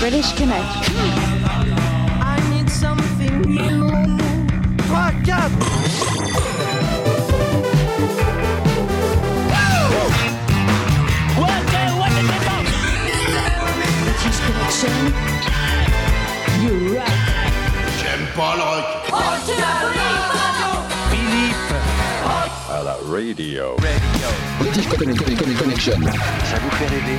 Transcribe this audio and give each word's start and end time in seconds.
British 0.00 0.32
Connection. 0.34 0.96
I 2.20 2.36
need 2.50 2.68
something 2.68 3.40
new. 3.42 3.90
3, 4.88 5.12
4. 5.24 5.50
British 14.04 14.38
Connection. 14.46 14.96
You 16.62 16.74
rock. 16.98 17.14
J'aime 17.98 18.26
pas 18.34 18.52
le 18.56 18.62
rock. 18.62 20.01
Radio. 23.32 23.76
British 24.58 24.86
Connection. 24.88 25.54
Connection. 25.56 25.92
Ça 26.02 26.58
vous 26.62 26.70
fait 26.76 26.86
rêver 26.86 27.18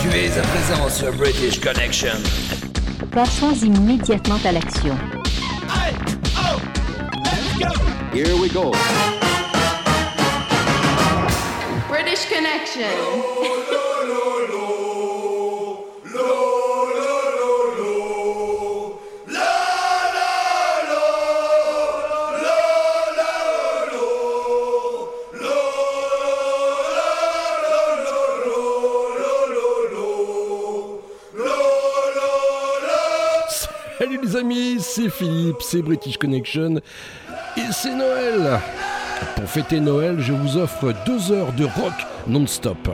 Tu 0.00 0.08
es 0.08 0.38
à 0.38 0.42
présent 0.42 0.88
sur 0.88 1.12
British 1.14 1.60
Connection. 1.60 2.14
Passons 3.10 3.52
immédiatement 3.52 4.38
à 4.44 4.52
l'action. 4.52 4.96
Here 8.12 8.36
we 8.36 8.52
go. 8.52 8.72
British 11.88 12.26
Connection. 12.28 13.66
Philippe, 35.20 35.60
c'est 35.60 35.82
British 35.82 36.16
Connection 36.16 36.76
et 37.54 37.72
c'est 37.72 37.94
Noël. 37.94 38.58
Pour 39.36 39.44
fêter 39.44 39.78
Noël, 39.78 40.18
je 40.18 40.32
vous 40.32 40.56
offre 40.56 40.94
deux 41.04 41.30
heures 41.30 41.52
de 41.52 41.64
rock 41.64 41.92
non-stop. 42.26 42.88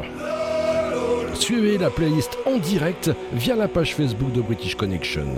Suivez 1.34 1.78
la 1.78 1.88
playlist 1.88 2.36
en 2.44 2.56
direct 2.56 3.12
via 3.32 3.54
la 3.54 3.68
page 3.68 3.94
Facebook 3.94 4.32
de 4.32 4.40
British 4.40 4.74
Connection. 4.74 5.36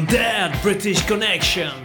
Punk 0.00 0.10
No 0.10 0.16
Dead 0.16 0.62
British 0.62 1.04
Connection. 1.06 1.79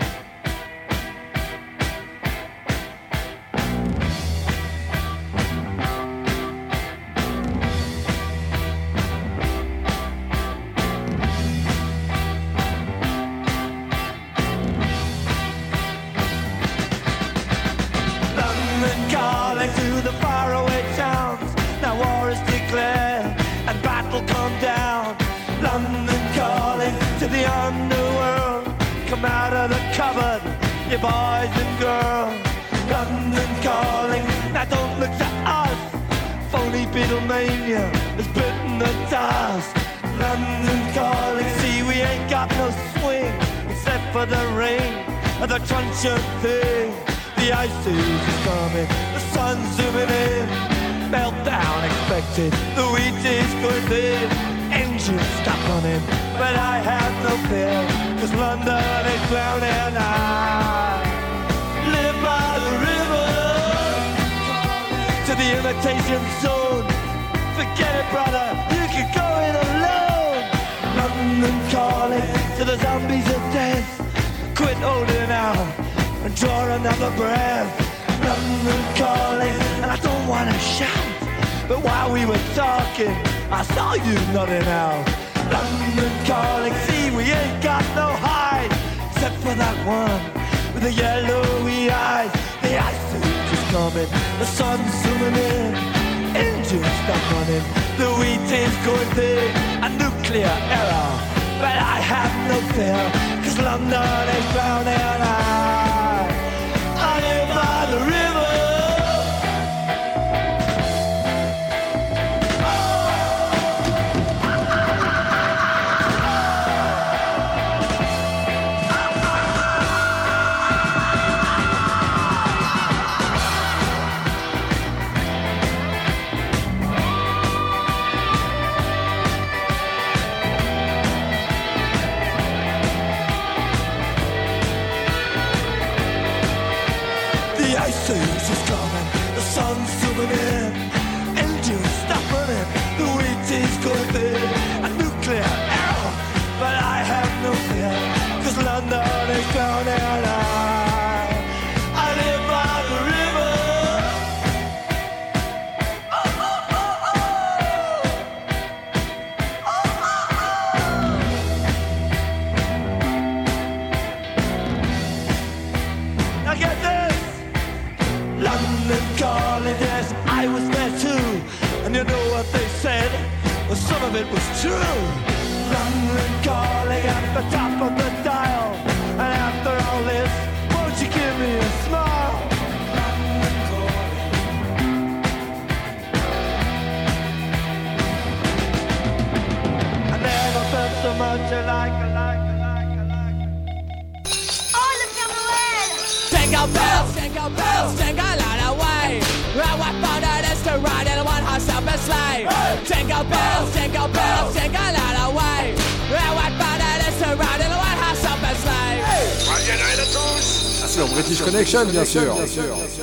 Connection, 212.16 212.95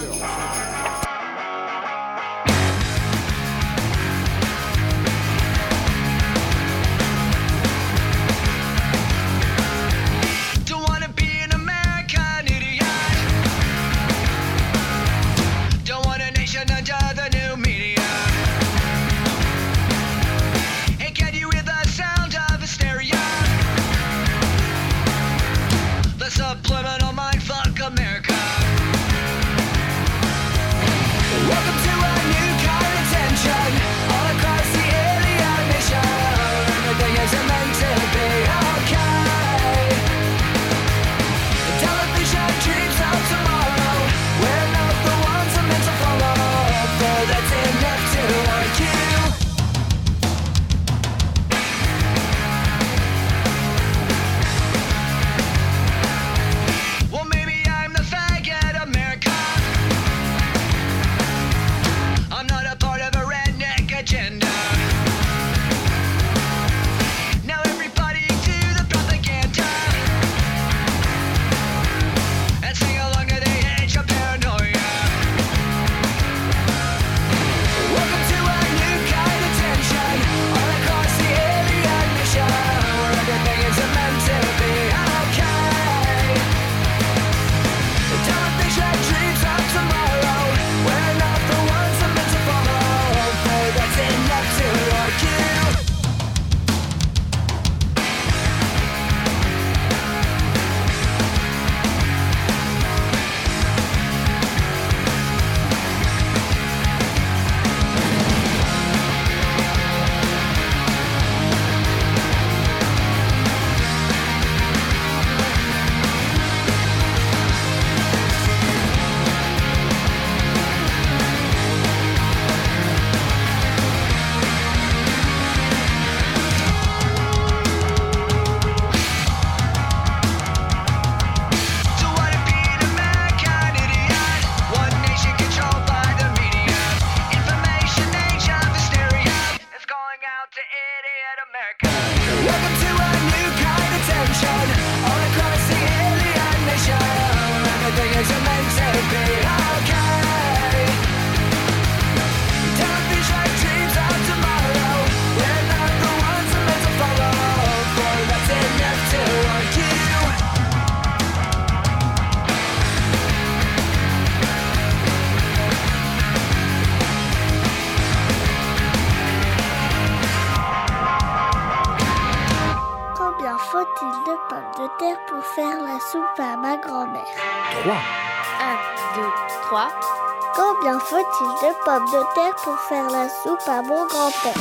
de 181.43 181.84
pommes 181.84 182.06
de 182.06 182.34
terre 182.34 182.55
pour 182.63 182.79
faire 182.89 183.11
la 183.11 183.29
soupe 183.29 183.67
à 183.67 183.82
mon 183.82 184.06
grand-père. 184.06 184.55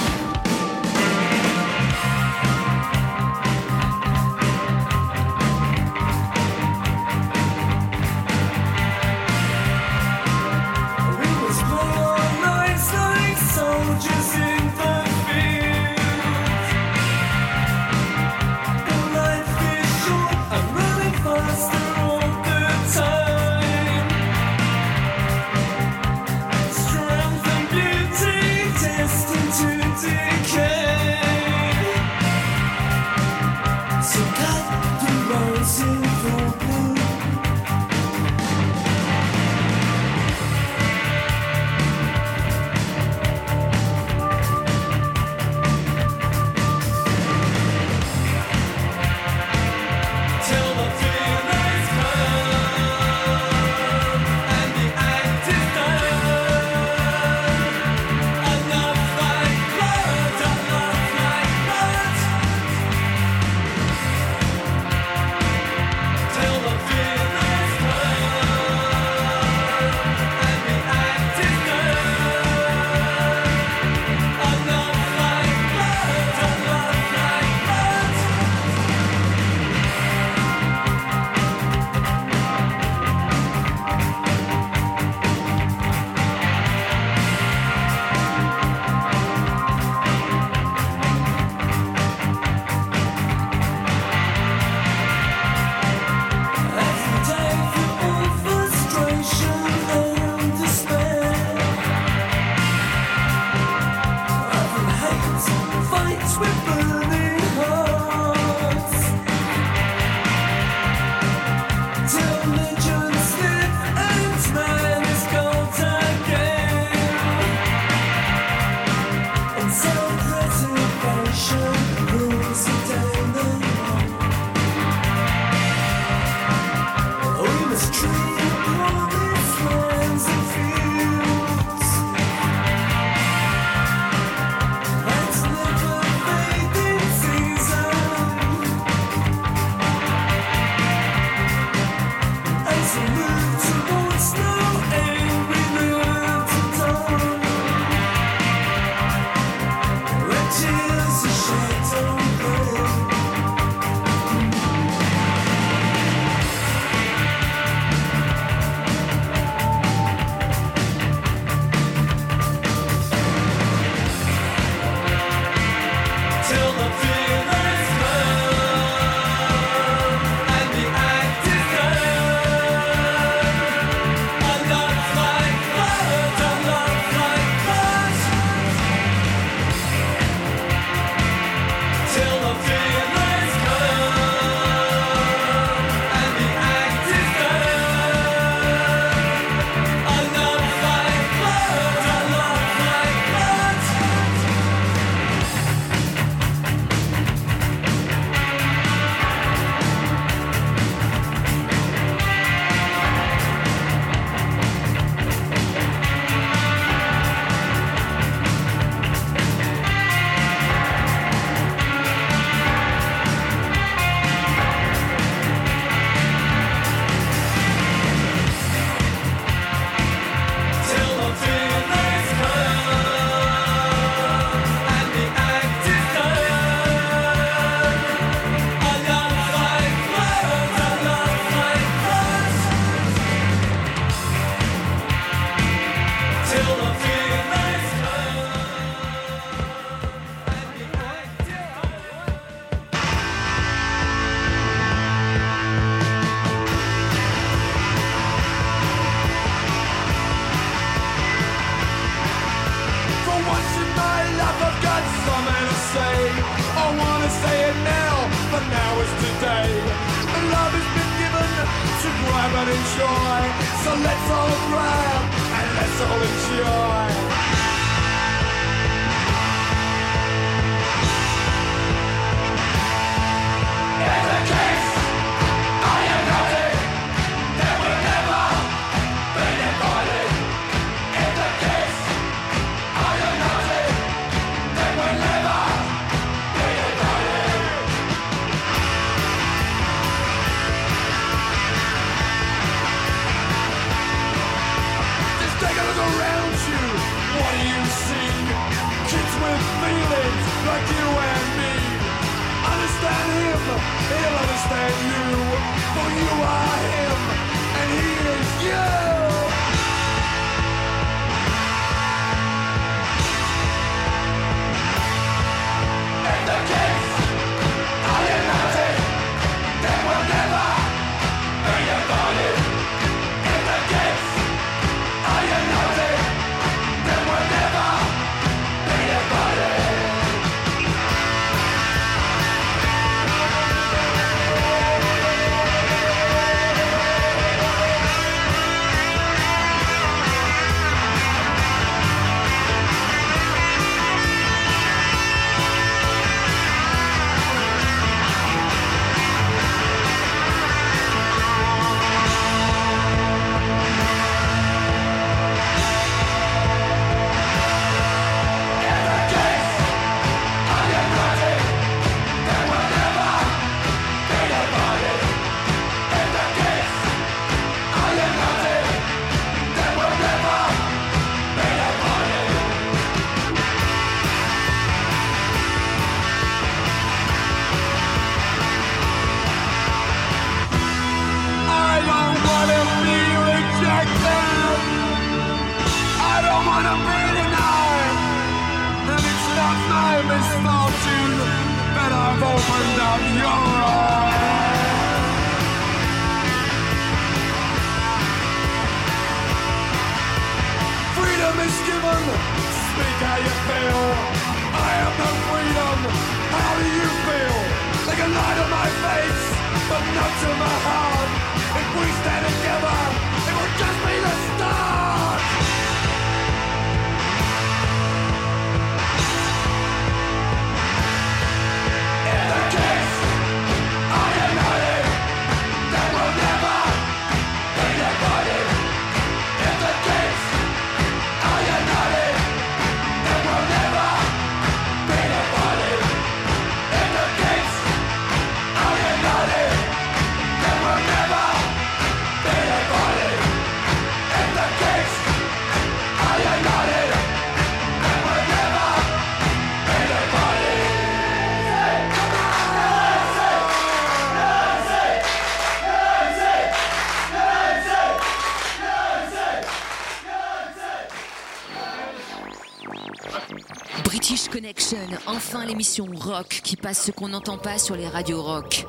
enfin 465.53 465.66
l'émission 465.66 466.07
rock 466.16 466.61
qui 466.64 466.77
passe 466.77 467.01
ce 467.01 467.11
qu'on 467.11 467.27
n'entend 467.27 467.57
pas 467.57 467.77
sur 467.77 467.96
les 467.96 468.07
radios 468.07 468.42
rock. 468.42 468.85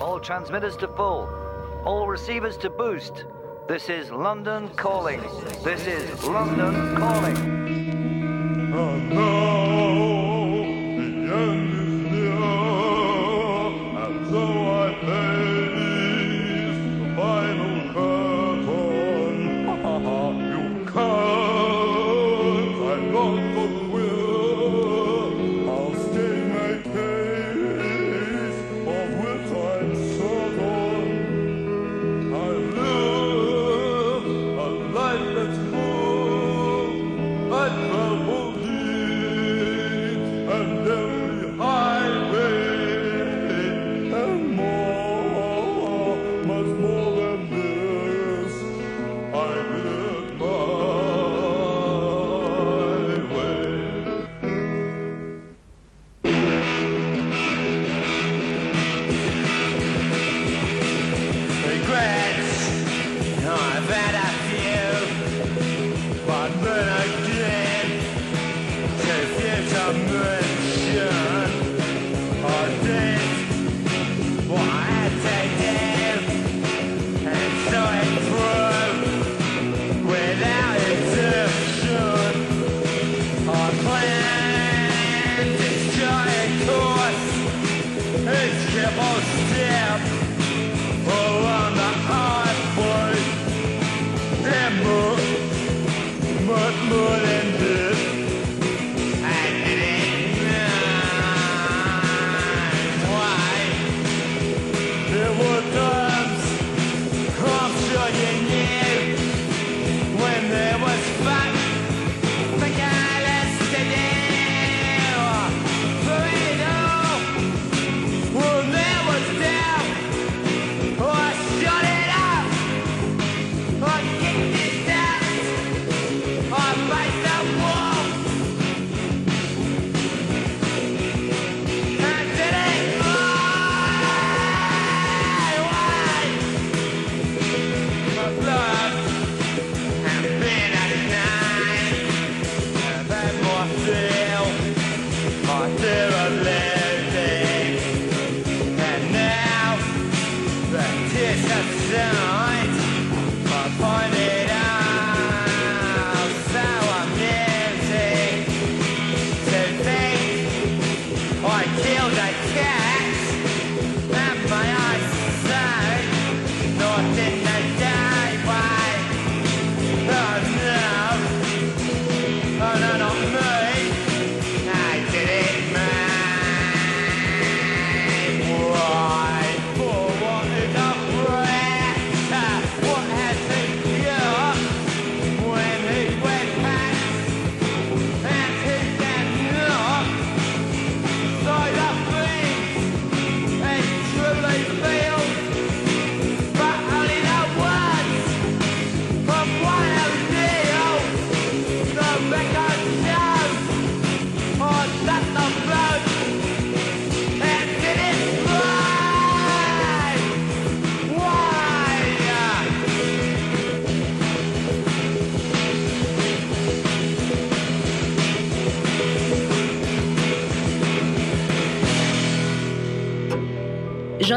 All 0.00 0.20
transmitters 0.22 0.76
to 0.78 0.88
full. 0.96 1.28
All 1.84 2.06
receivers 2.08 2.56
to 2.58 2.70
boost. 2.70 3.26
This 3.68 3.90
is 3.90 4.10
London 4.10 4.70
calling. 4.76 5.20
This 5.62 5.86
is 5.86 6.24
London 6.26 6.96
calling. 6.96 8.72
Oh 8.74 8.96
no! 9.14 9.93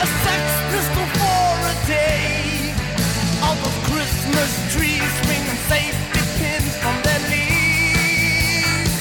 A 0.00 0.06
sex 0.24 0.42
pistol 0.72 1.06
for 1.18 1.50
a 1.68 1.76
day. 1.86 2.74
All 3.42 3.56
Christmas 3.90 4.50
trees 4.72 5.10
swinging 5.22 5.60
safety 5.68 6.22
pins 6.38 6.72
from 6.82 6.96
their 7.02 7.22
leaves. 7.32 8.96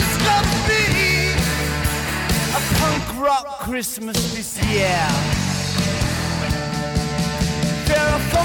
It's 0.00 0.16
gonna 0.26 0.58
be 0.66 0.86
a 2.52 2.60
punk 2.78 3.06
rock 3.20 3.46
Christmas 3.60 4.16
this 4.34 4.50
year. 4.66 5.08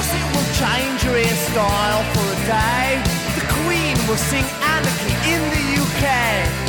Will 0.09 0.51
change 0.55 1.01
her 1.03 1.13
hairstyle 1.13 2.03
for 2.13 2.25
a 2.31 2.35
day. 2.45 2.87
The 3.35 3.43
Queen 3.63 3.95
will 4.07 4.17
sing 4.17 4.45
Anarchy 4.63 5.13
in 5.33 5.41
the 5.53 5.63
UK. 5.83 6.68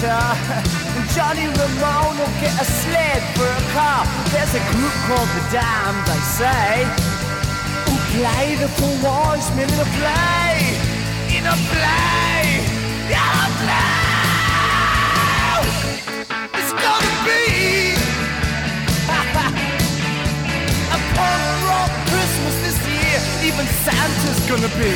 Johnny 1.14 1.46
Ramone 1.46 2.16
will 2.16 2.36
get 2.40 2.54
a 2.58 2.64
sled 2.64 3.22
for 3.36 3.44
a 3.44 3.64
car. 3.74 4.06
There's 4.32 4.54
a 4.54 4.62
group 4.72 4.92
called 5.04 5.28
The 5.28 5.44
Damned, 5.52 6.06
they 6.06 6.20
say. 6.24 6.88
Who 7.84 7.94
play 8.16 8.56
the 8.56 8.68
four 8.68 8.96
wise 9.04 9.48
men 9.54 9.68
in 9.68 9.78
a 9.78 9.84
play, 10.00 10.56
in 11.36 11.44
a 11.44 11.56
play, 11.68 12.64
in 13.12 13.20
a 13.20 13.48
play. 13.60 14.10
It's 16.54 16.72
gonna 16.72 17.14
be 17.26 17.89
Even 23.60 23.72
Santa's 23.84 24.40
gonna 24.48 24.72
be 24.78 24.94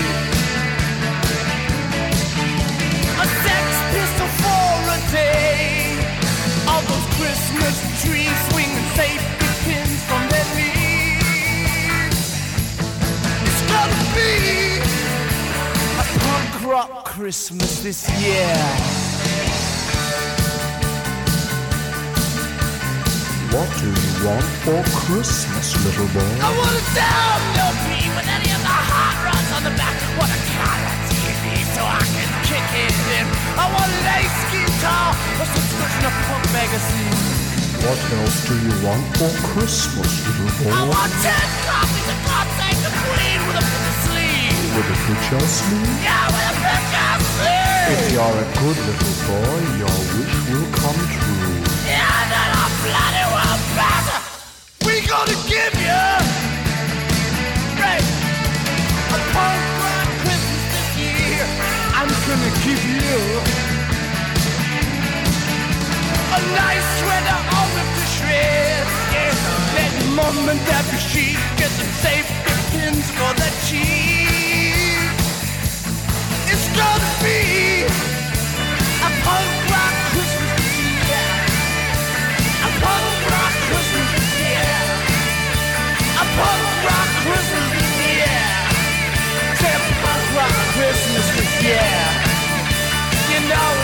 a 3.21 3.27
sex 3.45 3.67
pistol 3.93 4.29
for 4.41 4.73
a 4.89 5.01
day. 5.13 6.01
All 6.67 6.81
those 6.81 7.07
Christmas 7.19 7.77
trees 8.03 8.37
swinging 8.49 8.89
safety 8.97 9.49
pins 9.65 10.01
from 10.09 10.23
their 10.31 10.47
leaves. 10.57 12.21
It's 13.45 13.63
gonna 13.71 14.03
be 14.17 14.33
a 16.01 16.05
punk 16.25 16.53
rock 16.67 17.05
Christmas 17.05 17.83
this 17.83 18.09
year. 18.19 18.57
What 23.53 23.69
do 23.79 23.87
you 23.87 24.27
want 24.27 24.49
for 24.65 24.83
Christmas, 25.05 25.67
little 25.85 26.09
boy? 26.09 26.33
I 26.41 26.51
want 26.57 26.75
a 26.75 26.85
WP 26.99 27.94
on 29.55 29.63
the 29.63 29.75
back. 29.79 29.95
Want 30.19 30.35
a 30.35 30.41
color 30.59 30.95
TV 31.07 31.63
so 31.79 31.83
I 31.87 32.03
can 32.03 32.29
kick 32.43 32.67
it 32.75 32.95
in. 33.15 33.27
I 33.55 33.71
want 33.71 33.87
an 33.87 34.07
ace 34.19 34.43
guitar, 34.51 35.15
a 35.15 35.45
subscription 35.47 36.03
to 36.03 36.13
punk 36.27 36.45
magazine. 36.51 37.15
What 37.87 38.01
else 38.19 38.39
do 38.51 38.55
you 38.59 38.75
want 38.83 39.05
for 39.15 39.31
Christmas, 39.55 40.11
little 40.27 40.51
boy? 40.59 40.75
I 40.75 40.83
want 40.91 41.13
ten 41.23 41.47
copies 41.71 42.09
of 42.11 42.19
God 42.27 42.47
Save 42.59 42.81
the 42.83 42.93
Queen 43.07 43.39
with 43.47 43.63
a 43.63 43.65
picture 43.65 43.97
sleeve. 44.11 44.59
With 44.75 44.91
a 44.91 44.99
picture 45.07 45.47
sleeve? 45.47 46.03
Yeah, 46.03 46.27
with 46.35 46.51
a 46.51 46.57
picture 46.59 47.15
sleeve. 47.39 47.95
If 47.95 48.01
you're 48.11 48.39
a 48.43 48.47
good 48.59 48.79
little 48.91 49.17
boy, 49.31 49.59
your 49.79 49.99
wish 50.19 50.35
will 50.51 50.69
come 50.83 50.99
true. 51.15 51.63
Yeah, 51.87 52.11
then 52.27 52.51
I 52.59 52.67
bloody 52.83 53.25
well 53.31 53.59
better. 53.79 54.19
We 54.83 54.95
gonna 55.07 55.39
give 55.47 55.75
you 55.79 56.14
and 70.33 70.61
dad 70.65 70.85
be 70.91 70.97
chic. 70.97 71.37
Get 71.57 71.69
some 71.69 71.93
safety 72.01 72.35
pins 72.73 73.11
for 73.13 73.33
the 73.37 73.51
cheese. 73.69 75.13
It's 76.49 76.69
gonna 76.73 77.13
be 77.21 77.85
a 79.05 79.11
punk 79.21 79.53
rock 79.69 79.95
Christmas 80.13 80.65
year. 80.81 81.29
A 82.65 82.71
punk 82.81 83.09
rock 83.33 83.55
Christmas 83.69 84.25
year. 84.41 84.81
A 86.17 86.25
punk 86.41 86.65
rock 86.89 87.11
Christmas 87.25 87.85
year. 88.01 88.45
Say 89.61 89.73
a 89.77 89.83
punk 90.01 90.25
rock 90.39 90.57
Christmas 90.73 91.29
year. 91.63 92.01
You 93.29 93.41
know 93.51 93.84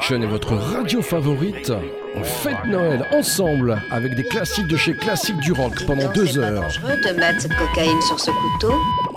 Connection 0.00 0.28
votre 0.28 0.54
radio 0.54 1.02
favorite. 1.02 1.72
On 2.14 2.24
fête 2.24 2.64
Noël 2.66 3.04
ensemble 3.12 3.76
avec 3.90 4.14
des 4.14 4.24
classiques 4.24 4.66
de 4.66 4.76
chez 4.76 4.94
Classique 4.94 5.36
du 5.38 5.52
Rock 5.52 5.84
pendant 5.86 6.10
deux 6.12 6.38
heures. 6.38 6.68
de 6.82 7.18
mettre 7.18 7.40
cette 7.42 7.54
cocaïne 7.54 8.00
sur 8.02 8.18
ce 8.18 8.30
couteau. 8.30 8.74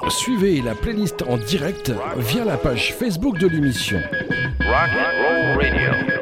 Suivez 0.10 0.62
la 0.62 0.76
playlist 0.76 1.24
en 1.28 1.38
direct 1.38 1.91
via 2.17 2.43
la 2.43 2.58
page 2.58 2.93
Facebook 2.93 3.39
de 3.39 3.48
l'émission. 3.48 4.02
Rock 4.60 4.89
Radio 5.58 6.12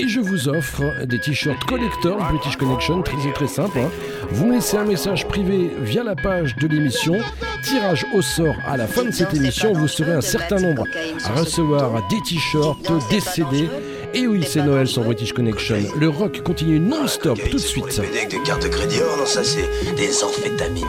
et 0.00 0.08
je 0.08 0.20
vous 0.20 0.48
offre 0.48 1.04
des 1.04 1.18
t-shirts 1.18 1.62
collector 1.64 2.16
British 2.16 2.56
Connection, 2.56 3.02
très 3.02 3.32
très 3.32 3.46
simple. 3.46 3.78
Hein. 3.78 3.90
Vous 4.30 4.46
me 4.46 4.54
laissez 4.54 4.78
un 4.78 4.84
message 4.84 5.26
privé 5.26 5.70
via 5.82 6.02
la 6.02 6.16
page 6.16 6.56
de 6.56 6.66
l'émission. 6.66 7.18
Tirage 7.62 8.06
au 8.14 8.22
sort 8.22 8.54
à 8.66 8.78
la 8.78 8.86
fin 8.86 9.04
de 9.04 9.10
cette 9.10 9.34
émission, 9.34 9.74
vous 9.74 9.88
serez 9.88 10.12
un 10.12 10.22
certain 10.22 10.56
nombre 10.56 10.84
à 11.24 11.32
recevoir 11.38 12.08
des 12.08 12.20
t-shirts, 12.22 12.90
des 13.10 13.20
CD. 13.20 13.68
Et 14.14 14.26
oui, 14.26 14.42
c'est 14.48 14.62
Noël 14.62 14.86
sur 14.86 15.04
British 15.04 15.34
Connection. 15.34 15.76
Le 15.98 16.08
rock 16.08 16.40
continue 16.42 16.80
non-stop 16.80 17.38
tout 17.50 17.56
de 17.56 17.62
suite. 17.62 18.00
Oh 18.00 19.18
non, 19.18 19.26
ça 19.26 19.44
c'est 19.44 19.68
des 19.96 20.24
amphétamines. 20.24 20.86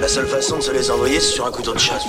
La 0.00 0.08
seule 0.08 0.26
façon 0.26 0.58
de 0.58 0.62
se 0.62 0.72
les 0.72 0.90
envoyer, 0.90 1.20
c'est 1.20 1.32
sur 1.32 1.46
un 1.46 1.50
couteau 1.50 1.72
de 1.72 1.78
chasse. 1.78 2.04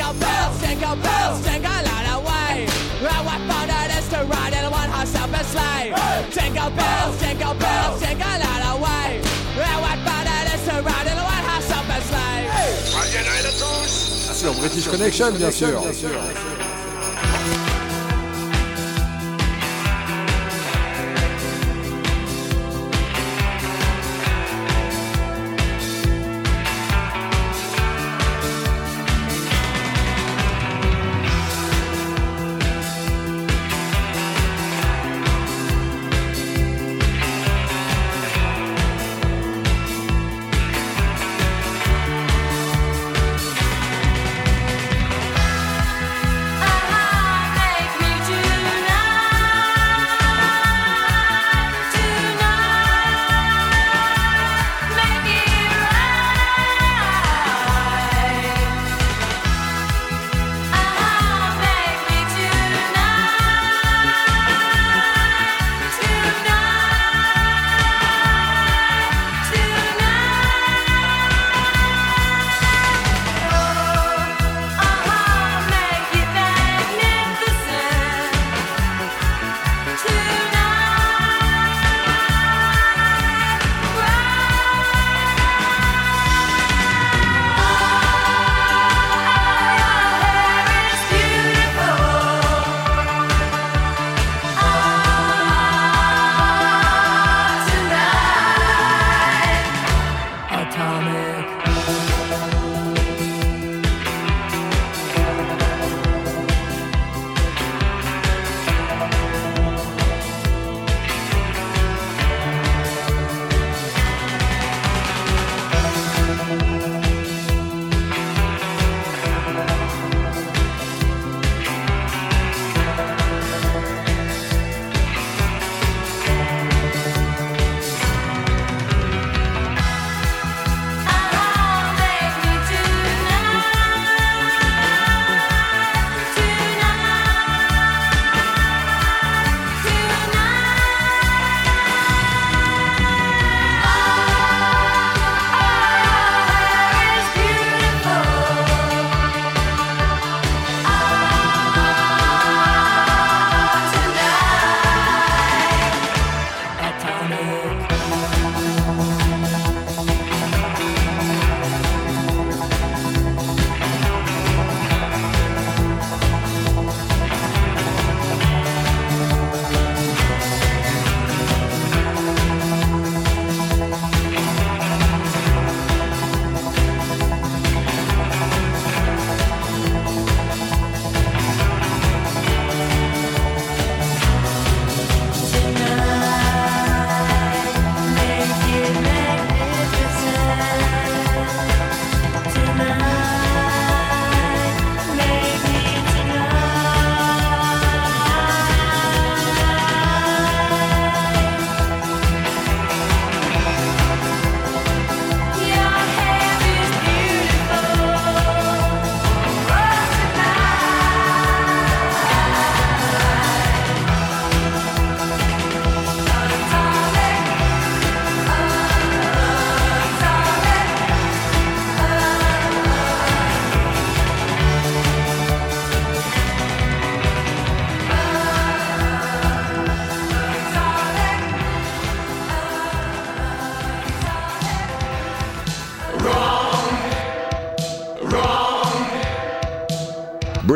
out 0.00 0.18
bells, 0.18 0.60
jingle 0.60 0.96
bells, 0.96 1.44
jingle 1.44 1.70
all 1.70 2.04
the 2.08 2.18
way. 2.28 2.66
And 3.00 3.22
what 3.26 3.40
fun 3.48 3.68
it 3.68 3.90
is 3.98 4.08
to 4.08 4.24
ride 4.24 4.54
in 4.54 4.70
one 4.70 4.90
horse 4.90 5.14
open 5.16 5.44
sleigh. 5.44 5.92
Hey! 5.92 6.26
Jingle 6.30 6.70
bells, 6.70 7.20
jingle 7.20 7.54
bells, 7.54 8.00
jingle 8.00 8.26
all 8.26 8.60
the 8.66 8.74
way. 8.84 9.08
And 9.60 9.80
what 9.84 9.98
fun 10.06 10.26
it 10.26 10.54
is 10.54 10.62
to 10.68 10.74
ride 10.82 11.06
in 11.06 11.16
one 11.16 11.44
horse 11.48 11.70
open 11.70 12.02
sleigh. 12.08 12.48
Hey! 12.48 12.70
Sur 14.40 14.48
ah, 14.48 14.60
British 14.60 14.88
Connection, 14.88 15.32
bien 15.32 15.50
sûr. 15.50 15.80
Bien 15.80 15.92
sûr. 15.92 16.10
Bien 16.10 16.30
sûr. 16.32 16.49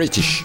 British. 0.05 0.44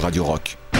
Radios 0.00 0.26
rock. 0.26 0.73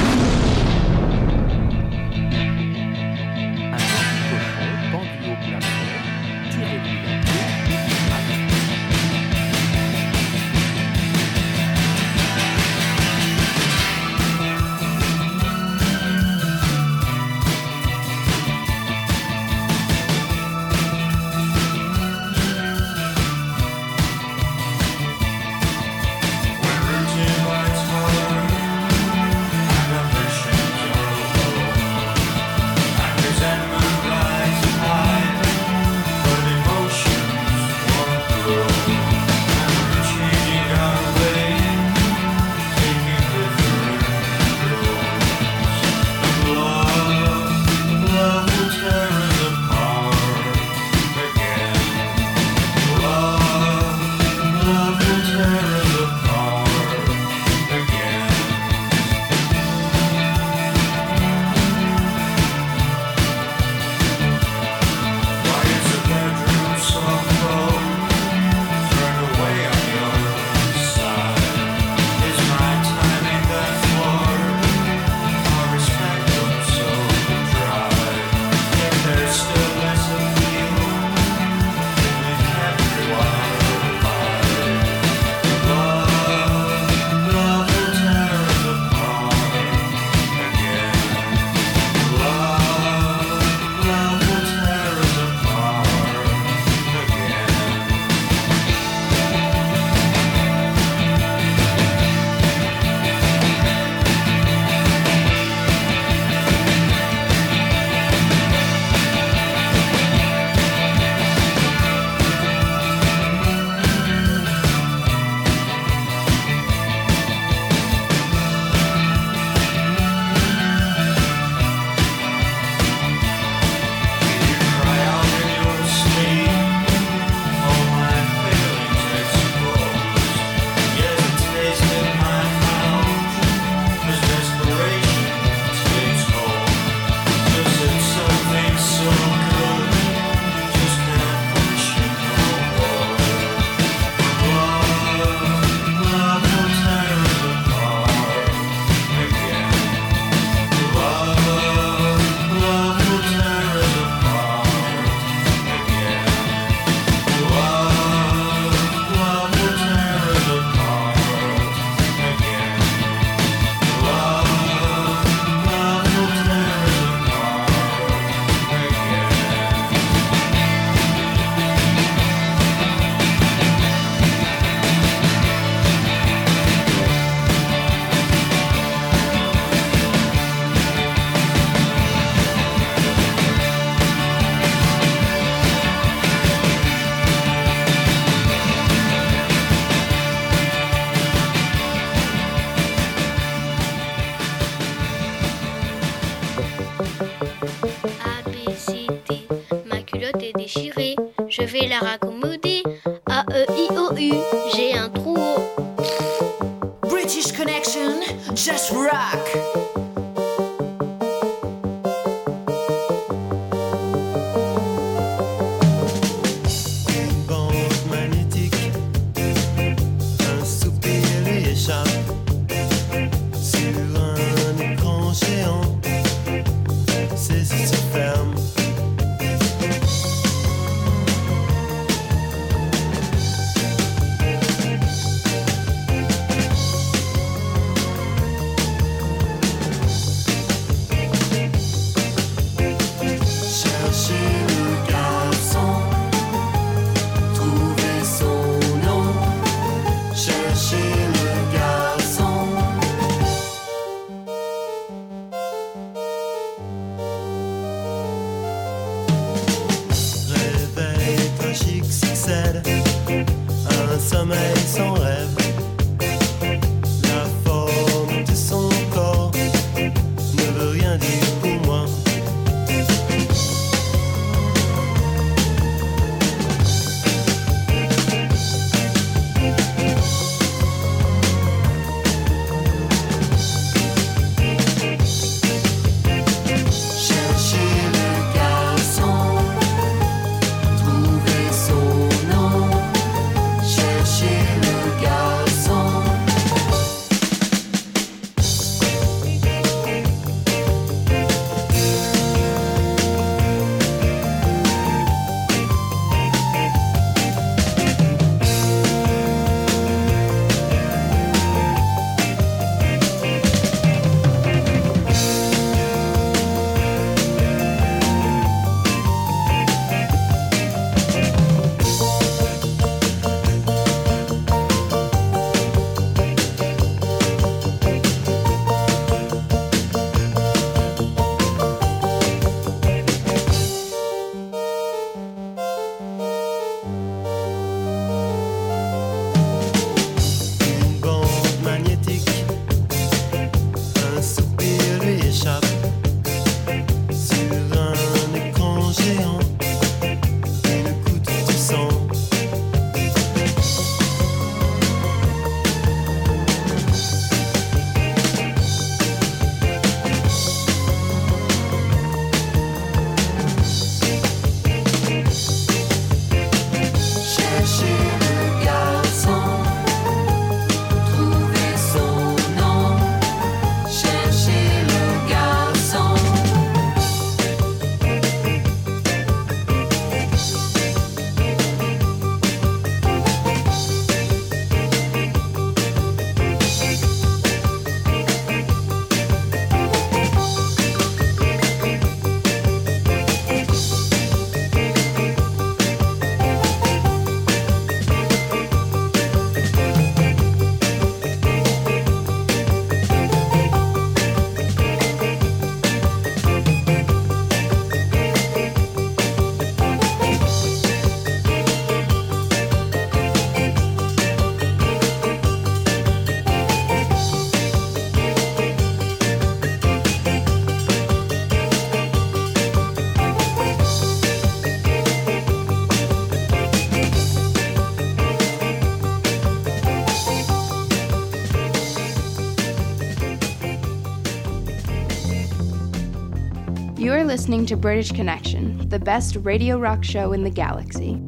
listening 437.54 437.86
to 437.86 437.96
British 437.96 438.32
Connection, 438.32 439.08
the 439.10 439.18
best 439.20 439.54
radio 439.62 439.96
rock 439.96 440.24
show 440.24 440.52
in 440.52 440.64
the 440.64 440.70
galaxy. 440.70 441.40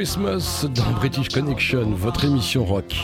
Christmas 0.00 0.64
dans 0.74 0.92
British 0.92 1.28
Connection, 1.28 1.90
votre 1.90 2.24
émission 2.24 2.64
rock. 2.64 2.96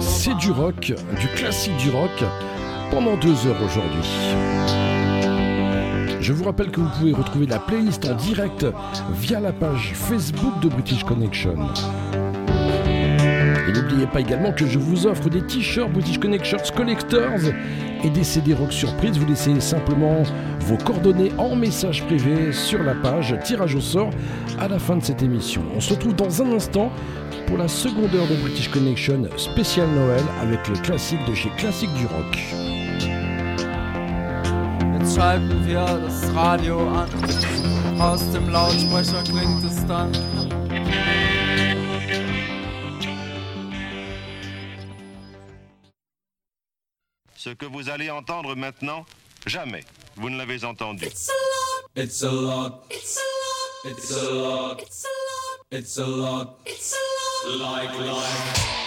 C'est 0.00 0.34
du 0.34 0.50
rock, 0.50 0.92
du 1.20 1.28
classique 1.36 1.76
du 1.76 1.90
rock, 1.90 2.24
pendant 2.90 3.16
deux 3.18 3.46
heures 3.46 3.62
aujourd'hui. 3.64 4.02
Je 6.20 6.32
vous 6.32 6.42
rappelle 6.42 6.72
que 6.72 6.80
vous 6.80 6.90
pouvez 6.98 7.12
retrouver 7.12 7.46
la 7.46 7.60
playlist 7.60 8.04
en 8.06 8.16
direct 8.16 8.66
via 9.12 9.38
la 9.38 9.52
page 9.52 9.92
Facebook 9.94 10.58
de 10.60 10.70
British 10.70 11.04
Connection. 11.04 11.54
N'oubliez 13.98 14.12
pas 14.12 14.20
également 14.20 14.52
que 14.52 14.64
je 14.64 14.78
vous 14.78 15.08
offre 15.08 15.28
des 15.28 15.42
t-shirts 15.42 15.90
British 15.90 16.20
Connections 16.20 16.58
Collectors 16.76 17.50
et 18.04 18.10
des 18.10 18.22
CD 18.22 18.54
rock 18.54 18.72
surprise. 18.72 19.18
Vous 19.18 19.26
laissez 19.26 19.60
simplement 19.60 20.22
vos 20.60 20.76
coordonnées 20.76 21.32
en 21.36 21.56
message 21.56 22.04
privé 22.04 22.52
sur 22.52 22.80
la 22.84 22.94
page 22.94 23.34
tirage 23.42 23.74
au 23.74 23.80
sort 23.80 24.10
à 24.60 24.68
la 24.68 24.78
fin 24.78 24.98
de 24.98 25.02
cette 25.02 25.20
émission. 25.24 25.64
On 25.74 25.80
se 25.80 25.94
retrouve 25.94 26.14
dans 26.14 26.40
un 26.40 26.52
instant 26.52 26.92
pour 27.48 27.58
la 27.58 27.66
seconde 27.66 28.14
heure 28.14 28.28
de 28.28 28.36
British 28.36 28.70
Connection 28.70 29.24
spécial 29.36 29.88
Noël 29.88 30.22
avec 30.42 30.68
le 30.68 30.76
classique 30.76 31.26
de 31.28 31.34
chez 31.34 31.50
Classique 31.56 31.92
du 31.94 32.06
Rock. 32.06 32.38
Ce 47.38 47.50
que 47.50 47.66
vous 47.66 47.88
allez 47.88 48.10
entendre 48.10 48.56
maintenant, 48.56 49.06
jamais 49.46 49.84
vous 50.16 50.28
ne 50.28 50.36
l'avez 50.36 50.64
entendu. 50.64 51.04
It's 51.04 51.28
a 51.28 51.32
lot. 51.32 51.88
It's 51.94 52.24
a 52.24 52.32
lot. 52.32 52.84
It's 52.90 53.16
a 53.16 53.20
lot. 53.22 53.84
It's 53.84 54.10
a 54.10 54.24
lot. 54.24 54.82
It's 55.70 55.98
a 55.98 56.04
lot. 56.04 56.58
It's 56.66 56.94
a 56.94 57.48
lot. 57.48 57.60
Like 57.60 57.96
life. 58.00 58.77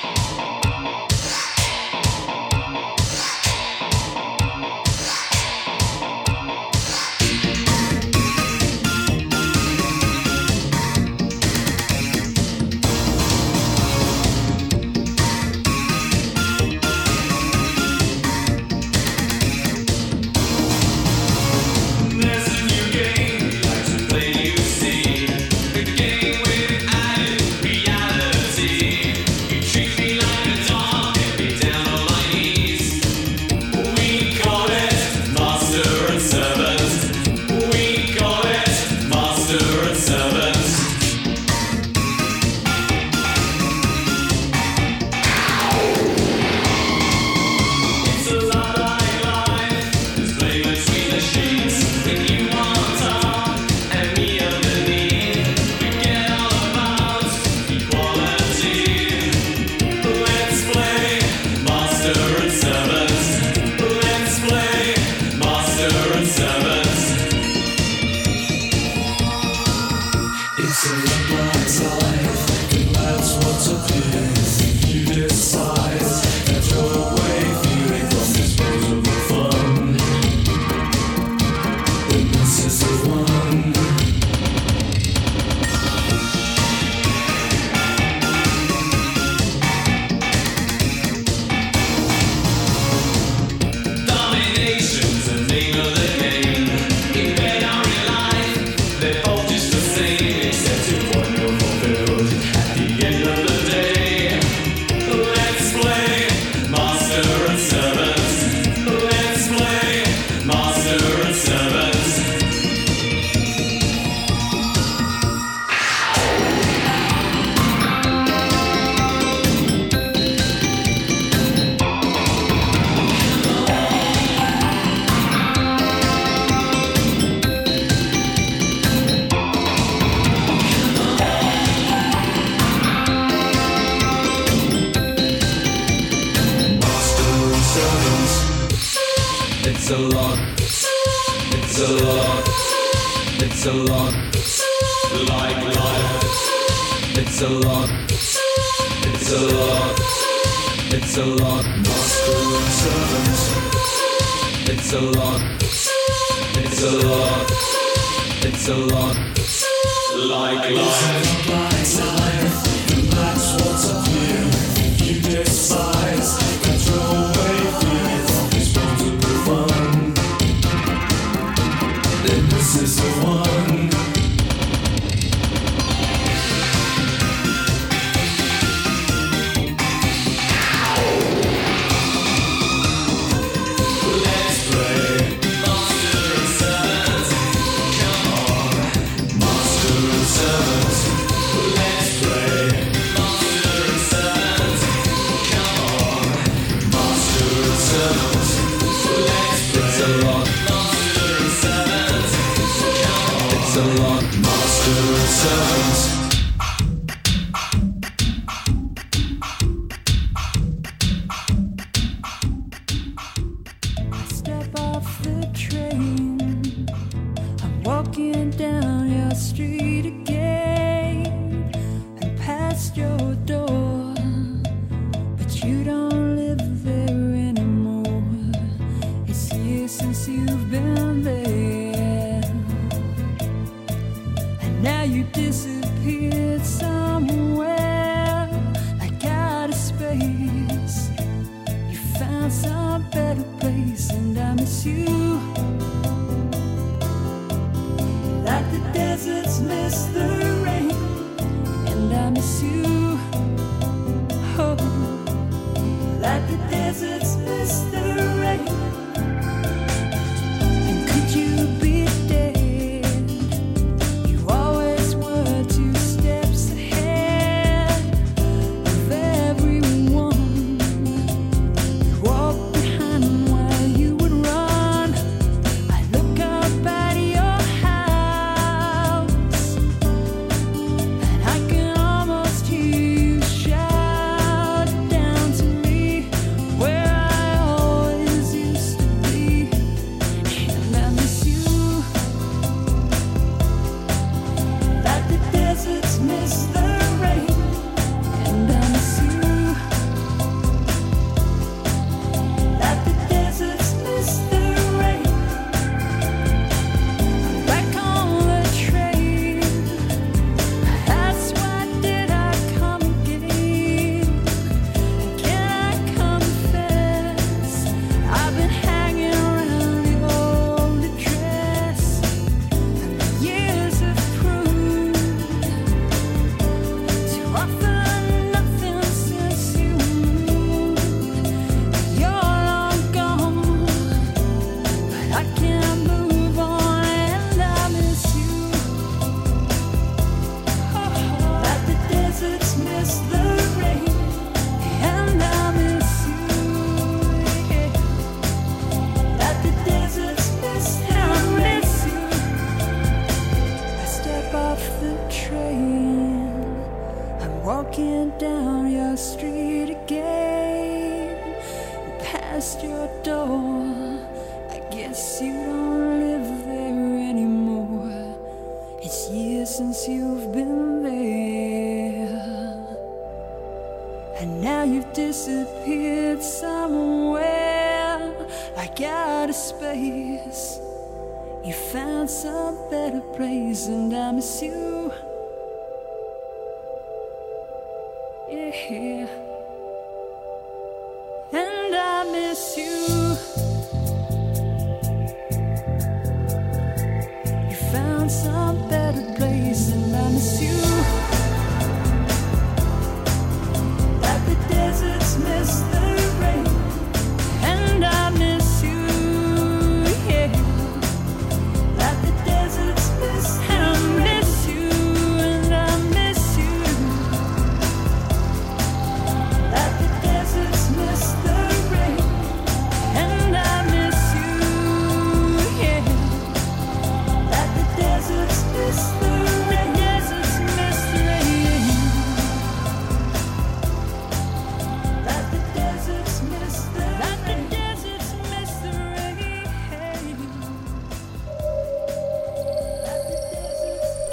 Better 398.73 399.21
place, 399.35 399.91
and 399.91 400.15
I 400.15 400.29
miss 400.29 400.61
you. 400.61 400.80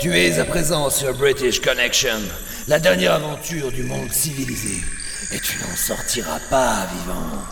Tu 0.09 0.17
es 0.17 0.39
à 0.39 0.47
présent 0.47 0.89
sur 0.89 1.13
British 1.13 1.61
Connection, 1.61 2.19
la 2.67 2.79
dernière 2.79 3.13
aventure 3.13 3.71
du 3.71 3.83
monde 3.83 4.11
civilisé. 4.11 4.83
Et 5.35 5.39
tu 5.39 5.59
n'en 5.59 5.77
sortiras 5.77 6.41
pas 6.49 6.87
vivant. 6.95 7.43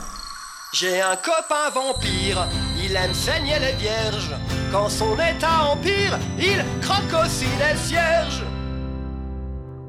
J'ai 0.73 1.03
un 1.03 1.17
copain 1.17 1.69
vampire, 1.75 2.49
il 2.83 2.97
aime 2.97 3.13
saigner 3.13 3.59
les 3.59 3.73
vierges. 3.73 4.35
Quand 4.73 4.89
son 4.89 5.17
état 5.17 5.65
empire, 5.65 6.19
il 6.39 6.65
croque 6.81 7.27
aussi 7.27 7.45
les 7.59 7.77
cierges. 7.77 8.43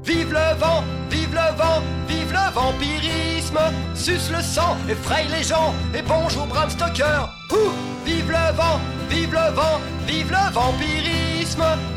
Vive 0.04 0.34
le 0.34 0.58
vent, 0.58 0.84
vive 1.08 1.32
le 1.32 1.56
vent, 1.56 1.82
vive 2.06 2.32
le 2.32 2.52
vampirisme. 2.52 3.60
Suce 3.94 4.30
le 4.30 4.42
sang, 4.42 4.76
effraie 4.90 5.24
les 5.34 5.42
gens. 5.42 5.72
Et 5.94 6.02
bonjour 6.02 6.44
Bram 6.44 6.68
Stoker. 6.68 7.30
Ouh, 7.50 7.72
vive 8.04 8.30
le 8.30 8.54
vent, 8.54 8.78
vive 9.08 9.32
le 9.32 9.54
vent, 9.54 9.80
vive 10.06 10.30
le 10.30 10.52
vampirisme. 10.52 11.17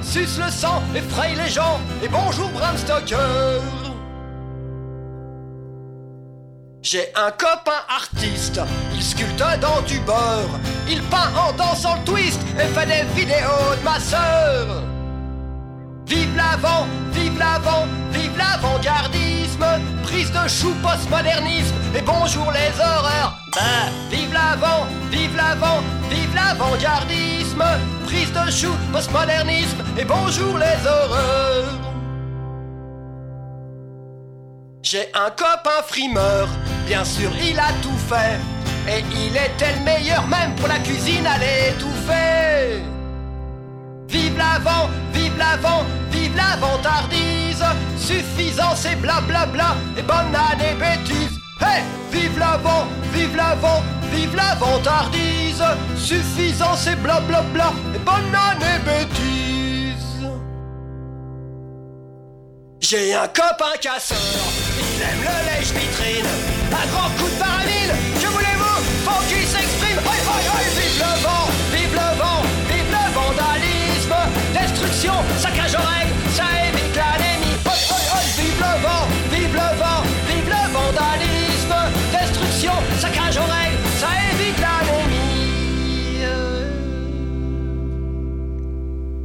Suce 0.01 0.39
le 0.39 0.49
sang, 0.49 0.81
effraie 0.95 1.35
les 1.35 1.49
gens. 1.49 1.79
Et 2.03 2.07
bonjour 2.07 2.49
Bram 2.49 2.77
Stoker. 2.77 3.61
J'ai 6.81 7.11
un 7.15 7.31
copain 7.31 7.83
artiste, 7.87 8.59
il 8.95 9.03
sculpte 9.03 9.43
dans 9.61 9.81
du 9.81 9.99
beurre, 9.99 10.59
il 10.89 11.01
peint 11.03 11.31
en 11.37 11.53
dansant 11.53 11.95
le 11.97 12.03
twist 12.05 12.41
et 12.55 12.65
fait 12.73 12.85
des 12.87 13.03
vidéos 13.13 13.75
de 13.79 13.83
ma 13.83 13.99
sœur. 13.99 14.83
Vive 16.07 16.35
l'avant, 16.35 16.87
vive 17.11 17.37
l'avant, 17.37 17.85
vive 18.11 18.35
prise 20.03 20.31
de 20.31 20.47
chou 20.47 20.73
postmodernisme 20.81 21.75
et 21.95 22.01
bonjour 22.01 22.51
les 22.51 22.79
horreurs. 22.79 23.37
Bah, 23.53 23.89
vive 24.09 24.33
l'avant, 24.33 24.87
vive 25.11 25.35
l'avant, 25.35 25.81
vive 26.09 26.33
l'avant-gardisme, 26.35 27.63
prise 28.05 28.31
de 28.31 28.51
chou 28.51 28.71
postmodernisme 28.91 29.83
et 29.97 30.05
bonjour 30.05 30.57
les 30.57 30.87
horreurs. 30.87 31.79
J'ai 34.83 35.09
un 35.13 35.29
copain 35.29 35.81
frimeur, 35.87 36.47
bien 36.85 37.05
sûr 37.05 37.31
il 37.41 37.59
a 37.59 37.71
tout 37.81 37.97
fait. 38.09 38.39
Et 38.89 39.03
il 39.13 39.37
était 39.37 39.77
le 39.77 39.85
meilleur 39.85 40.25
même 40.27 40.55
pour 40.55 40.67
la 40.67 40.79
cuisine 40.79 41.25
à 41.27 41.37
l'étouffer. 41.37 42.81
Vive 44.09 44.37
l'avant, 44.37 44.89
vive 45.13 45.37
l'avant, 45.37 45.83
vive 46.11 46.35
l'avantardise. 46.35 47.63
Suffisant 48.11 48.75
c'est 48.75 48.95
blablabla 48.95 49.75
et 49.97 50.01
bonne 50.01 50.35
année 50.35 50.75
bêtise. 50.77 51.39
Hey, 51.61 51.81
vive 52.11 52.37
l'avant, 52.37 52.85
vive 53.13 53.35
l'avant, 53.37 53.81
vive 54.11 54.35
l'avantardise. 54.35 55.63
Suffisant 55.95 56.75
c'est 56.75 56.97
blablabla 56.97 57.71
et 57.95 57.99
bonne 57.99 58.35
année 58.35 58.79
bêtise. 58.85 60.27
J'ai 62.81 63.13
un 63.13 63.27
copain 63.27 63.77
casseur, 63.79 64.17
il 64.77 65.01
aime 65.01 65.21
le 65.21 65.45
lèche-vitrine. 65.49 66.27
Un 66.71 66.87
grand 66.91 67.09
coup 67.17 67.29
de 67.29 67.39
paramine, 67.39 67.93
que 68.19 68.27
voulez-vous? 68.27 68.79
Faut 69.05 69.23
qu'il 69.29 69.47
s'exprime. 69.47 69.99
Hoi, 70.05 70.15
hoi, 70.27 70.39
hoi, 70.51 70.59
vive 70.75 70.99
le 70.99 71.13
vent, 71.23 71.47
vive 71.71 71.93
le 71.93 72.09
vent, 72.19 72.41
vive 72.67 72.91
le 72.91 73.03
vandalisme. 73.13 74.15
Destruction, 74.53 75.13
saccage 75.37 75.75
aux 75.75 76.00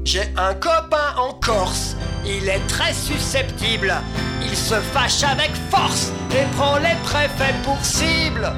J'ai 0.07 0.33
un 0.37 0.55
copain 0.55 1.17
en 1.19 1.33
Corse, 1.33 1.97
il 2.25 2.49
est 2.49 2.65
très 2.69 2.93
susceptible. 2.93 3.93
Il 4.41 4.57
se 4.57 4.77
fâche 4.77 5.25
avec 5.25 5.51
force 5.69 6.13
et 6.31 6.45
prend 6.57 6.77
les 6.77 6.95
préfets 7.03 7.57
pour 7.65 7.85
cible. 7.85 8.53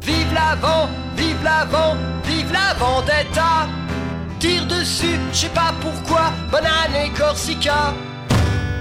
Vive 0.00 0.32
l'avant, 0.32 0.88
vive 1.18 1.44
l'avant, 1.44 1.98
vive 2.24 2.50
la 2.50 2.72
vendetta. 2.78 3.68
Tire 4.38 4.64
dessus, 4.68 5.20
je 5.34 5.36
sais 5.36 5.48
pas 5.50 5.74
pourquoi, 5.82 6.32
bonne 6.50 6.64
année 6.64 7.12
Corsica. 7.14 7.92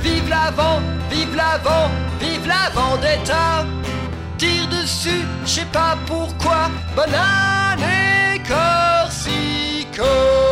Vive 0.02 0.30
l'avant, 0.30 0.80
vive 1.12 1.36
l'avant, 1.36 1.90
vive 2.22 2.48
la 2.48 2.70
vendetta. 2.74 3.66
Tire 4.38 4.70
dessus, 4.70 5.26
je 5.44 5.50
sais 5.50 5.68
pas 5.74 5.98
pourquoi, 6.06 6.70
bonne 6.96 7.14
année 7.14 8.42
Corsica. 8.48 10.49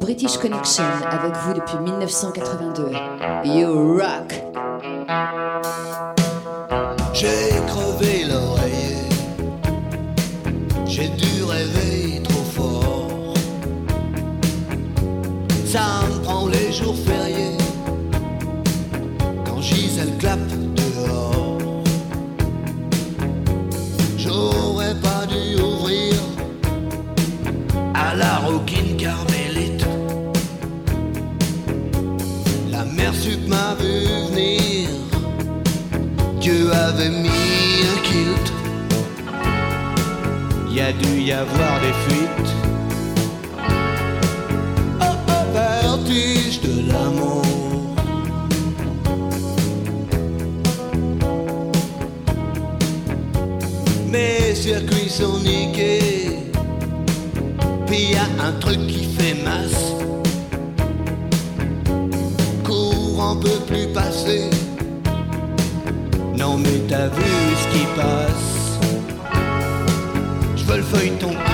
British 0.00 0.36
Connection 0.38 0.84
avec 1.10 1.34
vous 1.36 1.54
depuis 1.54 1.78
1982. 1.78 2.92
You 3.44 3.98
rock! 3.98 4.34
J'ai 7.14 7.50
crevé 7.68 8.24
l'oreiller, 8.24 9.08
j'ai 10.86 11.08
dû 11.08 11.44
rêver 11.44 12.22
trop 12.22 12.42
fort. 12.42 13.34
Ça 15.64 16.02
me 16.08 16.22
prend 16.22 16.48
les 16.48 16.72
jours 16.72 16.96
fériés, 16.96 17.56
quand 19.44 19.60
Gisèle 19.60 20.16
clappe 20.18 20.40
dû 41.02 41.20
y 41.20 41.32
avoir 41.32 41.80
des 41.80 41.94
fuites. 42.04 42.52
Oh, 45.00 45.04
oh, 45.28 45.44
vertige 45.52 46.60
de 46.60 46.92
l'amour? 46.92 47.44
Mes 54.08 54.54
circuits 54.54 55.10
sont 55.10 55.38
niqués. 55.38 56.38
Puis 57.86 58.12
y 58.12 58.16
a 58.16 58.46
un 58.46 58.52
truc 58.60 58.86
qui 58.86 59.04
fait 59.16 59.36
masse. 59.44 59.92
n'en 63.22 63.36
peux 63.36 63.60
plus 63.66 63.86
passer. 63.94 64.50
Non 66.36 66.56
mais 66.58 66.78
t'as 66.88 67.08
vu 67.08 67.32
ce 67.62 67.66
qui 67.72 67.84
passe. 67.96 68.51
Le 70.74 70.80
feuilleton 70.80 71.51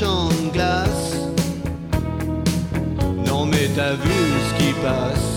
de 0.00 0.50
glace. 0.50 1.16
Non 3.26 3.44
mais 3.44 3.68
t'as 3.76 3.92
vu 3.92 4.20
ce 4.48 4.54
qui 4.58 4.72
passe. 4.80 5.29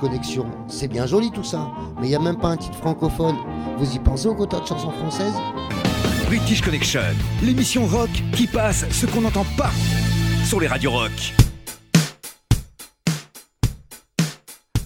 Connection, 0.00 0.10
British 0.10 0.36
Connection, 0.36 0.44
c'est 0.68 0.88
bien 0.88 1.06
joli 1.06 1.30
tout 1.30 1.44
ça, 1.44 1.70
mais 1.98 2.06
il 2.06 2.10
n'y 2.10 2.16
a 2.16 2.18
même 2.18 2.38
pas 2.38 2.48
un 2.48 2.56
titre 2.56 2.76
francophone. 2.78 3.36
Vous 3.76 3.94
y 3.94 3.98
pensez 3.98 4.28
au 4.28 4.34
quota 4.34 4.60
de 4.60 4.66
chansons 4.66 4.90
françaises? 4.90 5.34
British 6.26 6.62
Connection, 6.62 7.00
l'émission 7.42 7.86
rock 7.86 8.10
qui 8.32 8.46
passe 8.46 8.86
ce 8.90 9.06
qu'on 9.06 9.20
n'entend 9.20 9.44
pas 9.56 9.70
sur 10.44 10.58
les 10.58 10.68
radios 10.68 10.92
rock. 10.92 11.34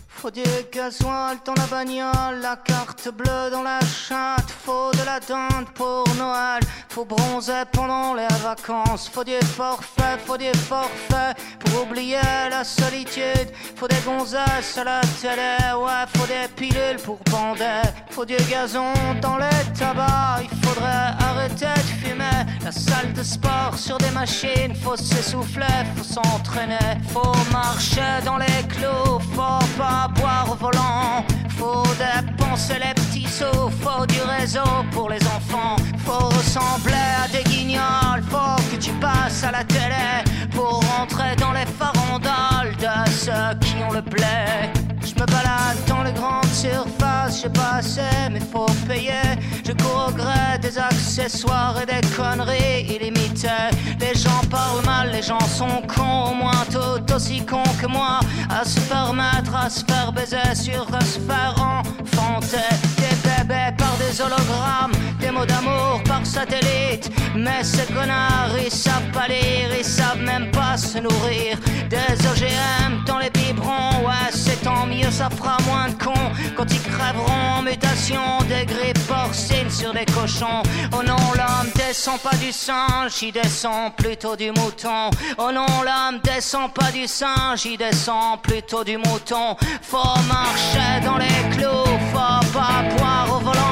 Faut 0.09 0.31
du 0.31 0.43
gasoil 0.73 1.36
dans 1.45 1.55
la 1.55 1.66
bagnole, 1.66 2.41
la 2.41 2.57
carte 2.57 3.11
bleue 3.15 3.51
dans 3.53 3.62
la 3.62 3.81
chatte, 3.81 4.51
faut 4.65 4.91
de 4.93 5.05
la 5.05 5.20
dinde 5.20 5.69
pour 5.74 6.05
Noël, 6.19 6.62
faut 6.95 7.05
bronzer 7.05 7.66
pendant 7.73 8.15
les 8.15 8.29
vacances, 8.45 9.11
faut 9.12 9.25
du 9.25 9.41
forfait, 9.57 10.16
faut 10.25 10.37
du 10.37 10.53
forfait 10.55 11.35
pour 11.59 11.83
oublier 11.83 12.21
la 12.49 12.62
solitude, 12.62 13.49
faut 13.75 13.89
des 13.89 14.03
gonzesses 14.07 14.79
à 14.79 14.85
la 14.85 15.01
télé, 15.21 15.57
ouais, 15.77 16.05
faut 16.15 16.27
des 16.27 16.47
pilules 16.55 17.01
pour 17.05 17.19
bander, 17.33 17.83
faut 18.11 18.25
du 18.25 18.37
gazon 18.49 18.93
dans 19.21 19.39
les 19.39 19.65
tabacs, 19.77 20.47
il 20.49 20.59
faudrait 20.65 21.11
arrêter 21.29 21.75
de 21.87 22.07
fumer, 22.07 22.41
la 22.65 22.71
salle 22.71 23.12
de 23.12 23.25
sport 23.25 23.77
sur 23.77 23.99
des 23.99 24.11
machines, 24.11 24.77
faut 24.77 24.97
s'essouffler, 24.97 25.81
faut 25.97 26.05
s'entraîner, 26.05 26.91
faut 27.09 27.35
marcher 27.51 28.23
dans 28.25 28.37
les 28.37 28.62
clous, 28.69 29.19
faut 29.35 29.66
pas 29.77 30.09
boire 30.15 30.47
au 30.53 30.55
volant, 30.55 31.25
faut 31.59 31.83
dépenser 31.99 32.75
les 32.75 32.95
petits 32.95 33.27
sous, 33.27 33.69
faut 33.83 34.07
du 34.07 34.21
réseau 34.39 34.71
pour 34.93 35.11
les 35.11 35.23
enfants, 35.27 35.75
faut 36.07 36.29
ressembler 36.29 36.84
à 36.93 37.28
des 37.28 37.44
guignols, 37.44 38.23
faut 38.31 38.61
que 38.70 38.77
tu 38.77 38.90
passes 38.93 39.44
à 39.44 39.52
la 39.52 39.65
télé 39.65 40.24
pour 40.52 40.82
rentrer 40.97 41.36
dans 41.36 41.52
les 41.52 41.66
farandoles 41.66 42.77
de 42.78 43.11
ceux 43.11 43.59
qui 43.61 43.77
ont 43.82 43.93
le 43.93 44.01
blé. 44.01 44.70
Je 45.02 45.15
me 45.15 45.27
balade 45.27 45.78
dans 45.86 46.02
les 46.02 46.12
grandes 46.12 46.52
surfaces, 46.52 47.43
j'ai 47.43 47.48
pas 47.51 47.77
assez, 47.78 48.01
mais 48.31 48.40
faut 48.40 48.66
payer. 48.89 49.39
Je 49.66 49.73
cours 49.73 50.12
des 50.61 50.78
accessoires 50.78 51.77
et 51.82 51.86
des 51.86 52.06
conneries 52.16 52.82
illimitées. 52.89 53.70
Les 54.01 54.15
gens 54.15 54.43
parlent 54.51 54.85
mal, 54.85 55.11
les 55.12 55.23
gens 55.23 55.40
sont 55.40 55.82
cons, 55.94 56.31
au 56.31 56.35
moins 56.35 56.65
tout 56.70 57.15
aussi 57.15 57.44
cons 57.44 57.62
que 57.81 57.86
moi. 57.86 58.20
À 58.48 58.65
se 58.65 58.81
faire 58.81 59.12
mettre, 59.12 59.55
à 59.55 59.69
se 59.69 59.85
faire 59.85 60.12
baiser, 60.12 60.55
sur 60.55 60.86
se 60.86 61.19
faire 61.20 61.55
enfanter. 61.59 62.70
Des 62.97 63.16
bébés 63.28 63.74
des 64.15 64.20
hologrammes, 64.20 64.93
des 65.19 65.31
mots 65.31 65.47
d'amour 65.47 66.01
par 66.07 66.24
satellite. 66.24 67.11
Mais 67.36 67.65
ces 67.65 67.86
connards, 67.93 68.57
ils 68.65 68.70
savent 68.70 69.11
pas 69.12 69.27
lire, 69.27 69.70
ils 69.77 69.85
savent 69.85 70.20
même 70.20 70.51
pas 70.51 70.77
se 70.77 70.99
nourrir. 70.99 71.59
Des 71.91 72.27
OGM 72.28 73.05
dans 73.07 73.19
les 73.19 73.31
biberons, 73.31 74.07
ouais, 74.07 74.31
c'est 74.31 74.62
tant 74.62 74.86
mieux, 74.86 75.11
ça 75.11 75.28
fera 75.31 75.57
moins 75.66 75.89
de 75.89 76.03
cons 76.03 76.31
quand 76.57 76.70
ils 76.70 76.82
crèveront 76.82 77.59
en 77.59 77.62
mutation. 77.62 78.23
Des 78.49 78.66
grippes 78.66 79.07
porcines 79.07 79.70
sur 79.70 79.93
des 79.93 80.07
cochons. 80.07 80.62
Oh 80.93 81.03
non, 81.05 81.16
l'homme 81.35 81.70
descend 81.74 82.20
pas 82.20 82.36
du 82.36 82.53
singe, 82.53 83.20
il 83.23 83.32
descend 83.32 83.95
plutôt 83.97 84.36
du 84.36 84.51
mouton. 84.51 85.11
Oh 85.39 85.51
non, 85.53 85.66
l'homme 85.82 86.20
descend 86.23 86.73
pas 86.73 86.93
du 86.93 87.07
singe, 87.09 87.65
il 87.65 87.78
descend 87.78 88.41
plutôt 88.43 88.85
du 88.85 88.97
mouton. 88.97 89.57
Faut 89.82 90.19
marcher 90.28 91.01
dans 91.05 91.19
les 91.19 91.57
clous, 91.57 91.99
faut 92.12 92.53
pas 92.53 92.82
boire 92.97 93.28
au 93.36 93.41
volant. 93.41 93.64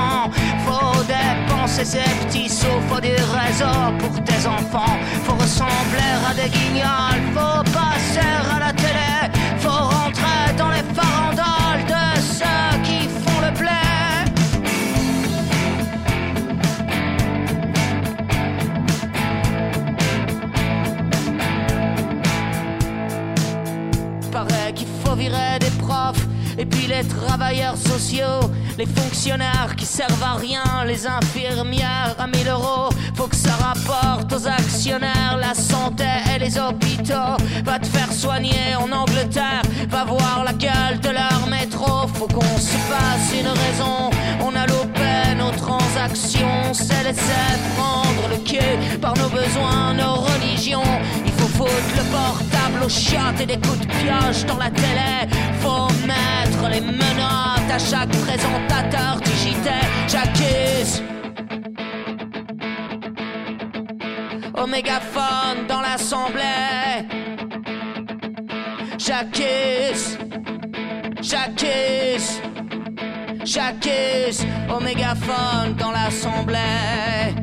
Dépenser 1.02 1.84
ses 1.84 1.98
petits 2.24 2.48
sous, 2.48 2.80
faut 2.88 3.00
du 3.00 3.08
réseau 3.10 3.92
pour 3.98 4.22
tes 4.22 4.46
enfants. 4.46 4.96
Faut 5.24 5.34
ressembler 5.34 6.12
à 6.28 6.32
des 6.32 6.48
guignols, 6.48 7.22
faut 7.34 7.62
passer 7.72 8.20
à 8.54 8.58
la 8.60 8.72
télé. 8.72 9.30
Faut 9.58 9.68
rentrer 9.68 10.54
dans 10.56 10.70
les 10.70 10.84
farandoles 10.94 11.84
de 11.88 12.20
ceux 12.20 12.78
qui 12.84 13.08
font 13.08 13.40
le 13.40 13.50
blé. 13.58 13.82
Paraît 24.30 24.72
qu'il 24.74 24.88
faut 25.04 25.16
virer 25.16 25.61
et 26.58 26.66
puis 26.66 26.86
les 26.86 27.04
travailleurs 27.04 27.76
sociaux, 27.76 28.50
les 28.78 28.86
fonctionnaires 28.86 29.74
qui 29.76 29.86
servent 29.86 30.22
à 30.22 30.34
rien, 30.34 30.84
les 30.86 31.06
infirmières 31.06 32.14
à 32.18 32.26
1000 32.26 32.48
euros. 32.48 32.90
Faut 33.14 33.26
que 33.26 33.36
ça 33.36 33.52
rapporte 33.52 34.32
aux 34.32 34.46
actionnaires 34.46 35.38
la 35.38 35.54
santé 35.54 36.04
et 36.34 36.38
les 36.38 36.58
hôpitaux. 36.58 37.36
Va 37.64 37.78
te 37.78 37.86
faire 37.86 38.12
soigner 38.12 38.74
en 38.78 38.90
Angleterre, 38.92 39.62
va 39.88 40.04
voir 40.04 40.42
la 40.44 40.52
gueule 40.52 41.00
de 41.00 41.10
leur 41.10 41.46
métro. 41.48 42.08
Faut 42.14 42.28
qu'on 42.28 42.58
se 42.58 42.76
fasse 42.90 43.32
une 43.38 43.48
raison. 43.48 44.10
On 44.40 44.54
a 44.54 44.66
loupé 44.66 45.34
nos 45.38 45.51
transactions, 45.64 46.74
s'est 46.74 47.04
laissé 47.04 47.42
prendre 47.76 48.24
le 48.30 48.38
cul 48.48 48.98
par 49.00 49.14
nos 49.16 49.28
besoins, 49.28 49.94
nos 49.94 50.16
religions. 50.30 50.92
Il 51.24 51.32
faut 51.32 51.52
foutre 51.58 51.94
le 52.00 52.04
portable 52.10 52.84
aux 52.84 52.88
chiottes 52.88 53.40
et 53.40 53.46
des 53.46 53.60
coups 53.64 53.80
de 53.80 53.86
pioche 53.86 54.44
dans 54.46 54.58
la 54.58 54.70
télé. 54.70 55.12
Faut 55.60 55.88
mettre 56.06 56.62
les 56.70 56.80
menottes 56.80 57.70
à 57.70 57.78
chaque 57.78 58.14
présentateur 58.26 59.20
digité. 59.24 59.78
J'accuse. 60.08 61.02
au 64.62 64.66
mégaphone 64.66 65.66
dans 65.68 65.80
l'assemblée. 65.80 67.08
J'accuse, 68.98 70.18
j'accuse, 71.20 71.91
j'accuse 73.44 74.44
au 74.74 74.80
mégaphone 74.80 75.74
dans 75.78 75.90
l'assemblée. 75.90 77.34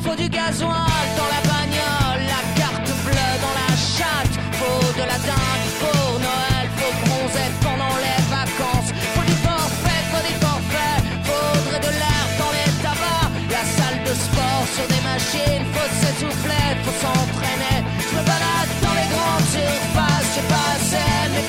Faut 0.00 0.14
du 0.14 0.28
gasoil 0.28 1.06
dans 1.16 1.30
la 1.34 1.40
bagnole, 1.50 2.22
la 2.26 2.60
carte 2.60 2.90
bleue 3.04 3.34
dans 3.44 3.56
la 3.62 3.72
chatte. 3.76 4.36
Faut 4.58 4.92
de 4.98 5.04
la 5.04 5.18
dinde 5.28 5.68
pour 5.80 6.20
Noël, 6.26 6.66
faut 6.76 6.94
bronzer 7.04 7.50
pendant 7.60 7.96
les 8.04 8.20
vacances. 8.30 8.90
Faut 9.14 9.26
du 9.26 9.36
forfait, 9.46 10.02
faut 10.10 10.24
des 10.28 10.38
forfaits, 10.44 11.02
faudrait 11.26 11.80
de 11.80 11.92
l'air 12.00 12.24
dans 12.38 12.52
les 12.56 12.70
tabacs. 12.82 13.32
La 13.50 13.64
salle 13.76 14.00
de 14.04 14.14
sport 14.14 14.64
sur 14.74 14.86
des 14.94 15.02
machines, 15.02 15.66
faut 15.74 15.90
s'essouffler, 16.00 16.68
faut 16.84 16.98
s'entraîner. 17.02 17.78
Je 17.98 18.16
me 18.16 18.22
balade 18.24 18.72
dans 18.82 18.94
les 19.00 19.08
grandes 19.14 19.48
surfaces, 19.58 20.28
j'ai 20.34 20.46
pas 20.52 20.68
assez, 20.76 21.12
mais 21.34 21.44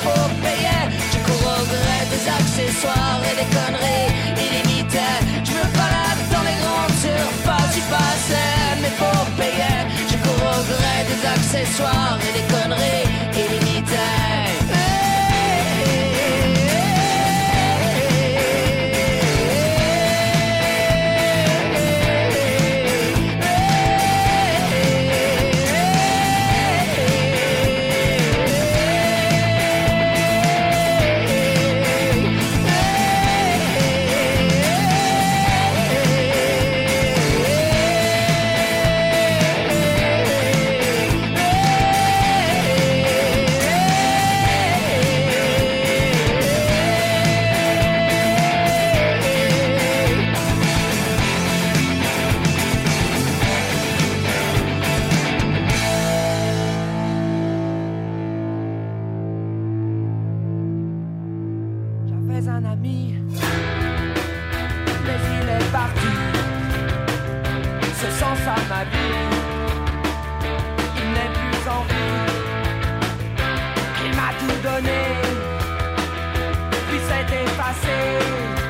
des 2.24 2.30
accessoires 2.30 3.20
et 3.30 3.36
des 3.36 3.48
conneries 3.54 4.10
illimitées. 4.36 5.20
Je 5.44 5.52
me 5.52 5.64
balade 5.76 6.22
dans 6.32 6.42
les 6.42 6.58
grandes 6.62 6.96
surfaces, 7.06 7.74
j'ai 7.74 7.86
pas 7.90 8.08
assez, 8.14 8.80
mais 8.80 8.92
faut 8.98 9.24
payer. 9.36 9.76
Je 10.10 10.16
cours 10.22 10.44
au 10.48 10.62
des 11.10 11.26
accessoires 11.26 12.18
et 12.22 12.32
des 12.38 12.46
conneries 12.52 13.23
passei. 77.64 78.63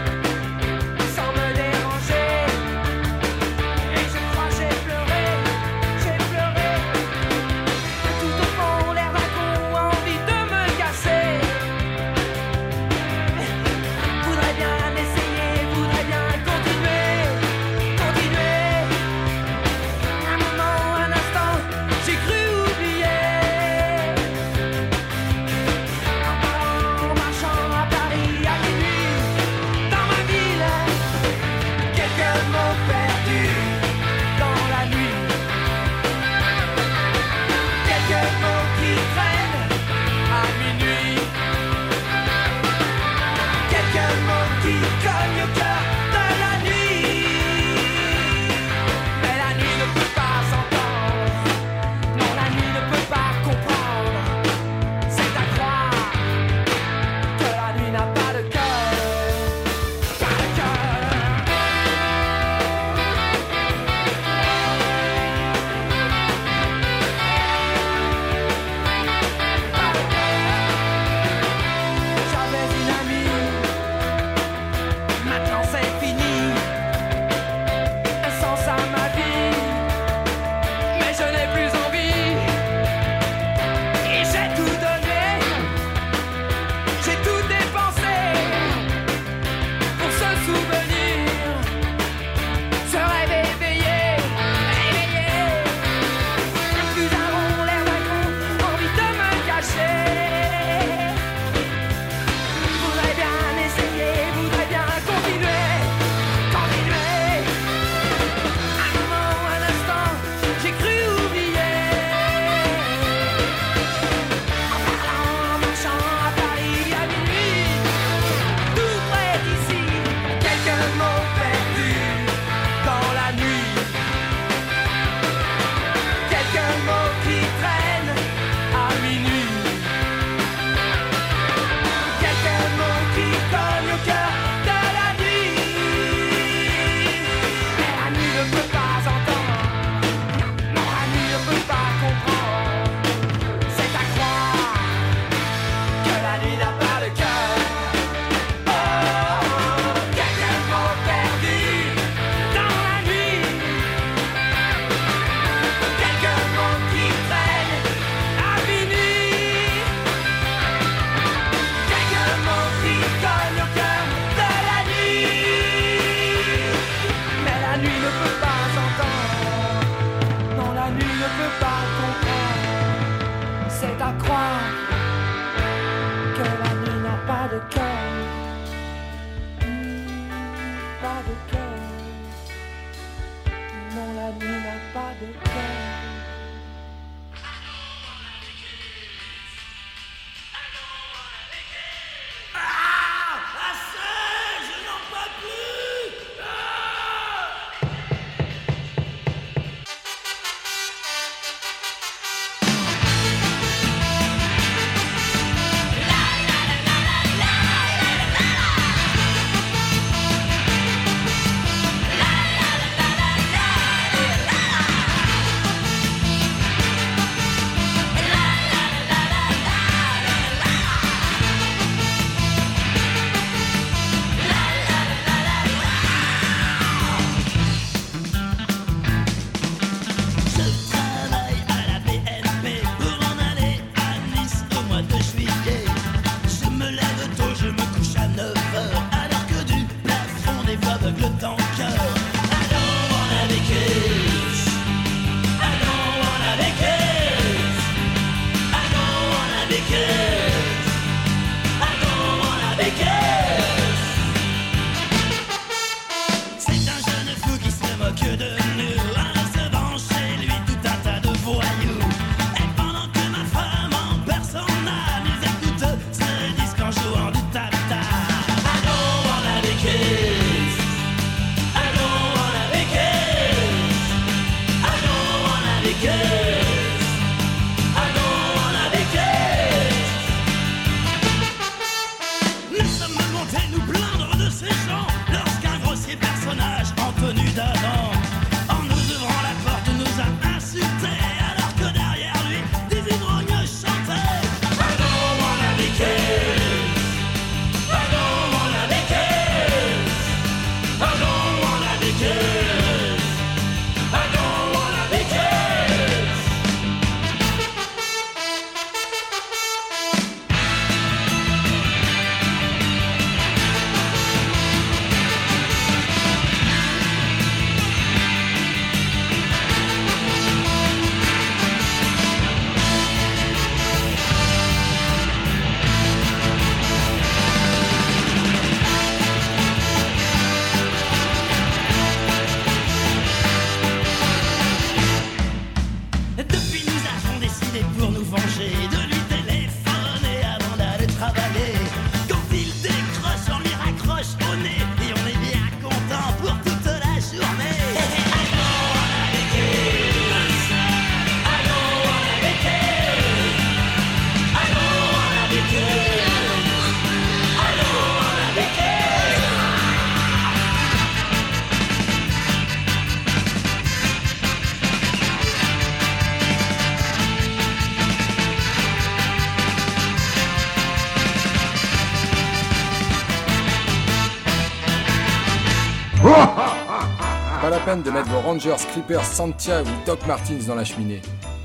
de 378.02 378.10
mettre 378.10 378.28
vos 378.28 378.40
Rangers, 378.40 378.76
Clippers, 378.92 379.24
Santia 379.24 379.82
ou 379.82 380.06
Doc 380.06 380.26
Martins 380.26 380.58
dans 380.66 380.74
la 380.74 380.84
cheminée. 380.84 381.20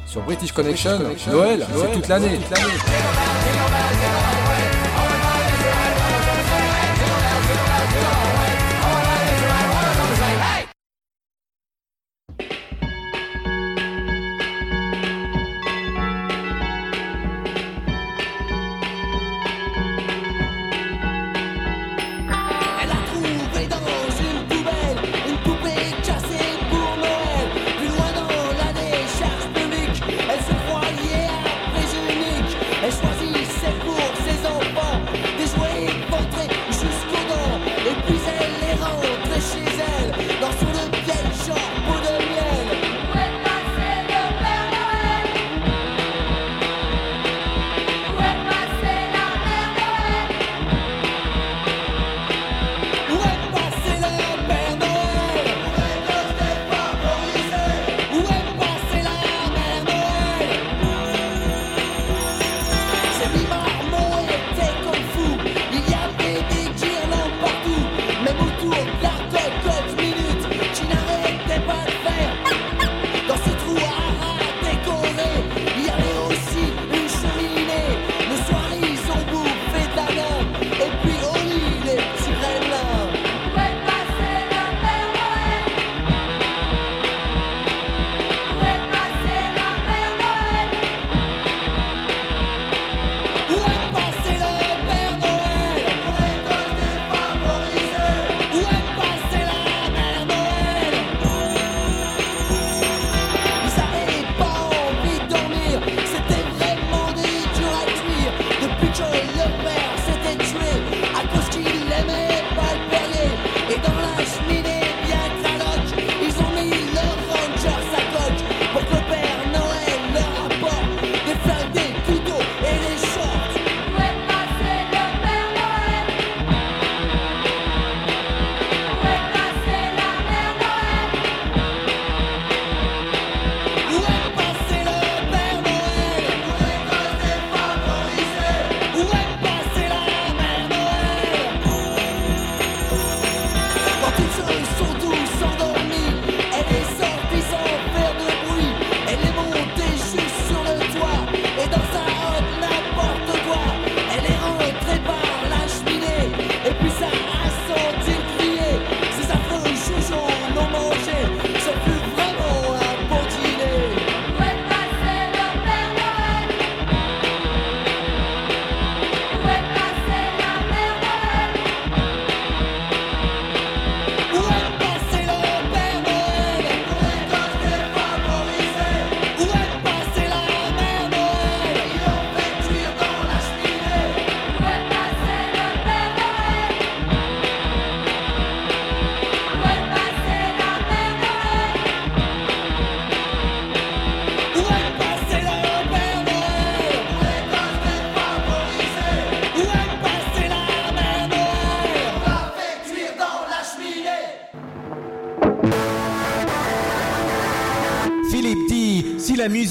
Sur 0.06 0.22
British 0.22 0.51
Connection, 0.51 0.99
Noël, 1.31 1.65
toute 1.93 2.07
l'année. 2.07 2.39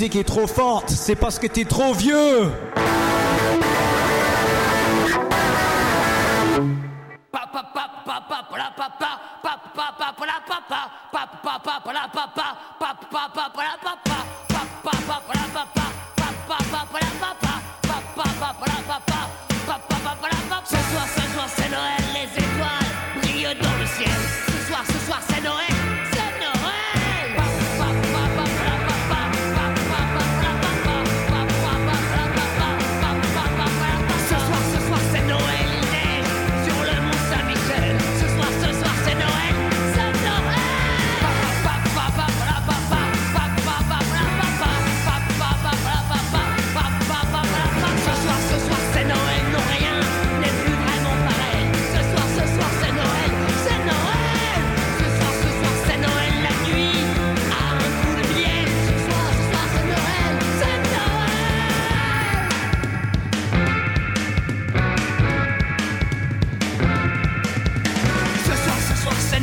musique 0.08 0.20
est 0.20 0.24
trop 0.24 0.46
forte, 0.46 0.90
c'est 0.90 1.16
parce 1.16 1.38
que 1.38 1.46
t'es 1.46 1.64
trop 1.64 1.92
vieux. 1.92 2.50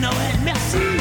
know 0.06 0.12
it 0.20 0.40
messy. 0.44 0.95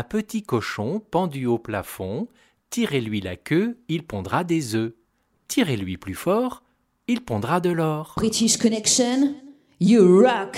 un 0.00 0.02
petit 0.02 0.42
cochon 0.42 1.02
pendu 1.10 1.44
au 1.44 1.58
plafond, 1.58 2.26
tirez-lui 2.70 3.20
la 3.20 3.36
queue, 3.36 3.76
il 3.88 4.02
pondra 4.02 4.44
des 4.44 4.74
œufs. 4.74 4.94
Tirez-lui 5.46 5.98
plus 5.98 6.14
fort, 6.14 6.62
il 7.06 7.20
pondra 7.20 7.60
de 7.60 7.68
l'or. 7.68 8.14
British 8.16 8.56
Connection, 8.56 9.34
you 9.78 10.22
rock! 10.22 10.56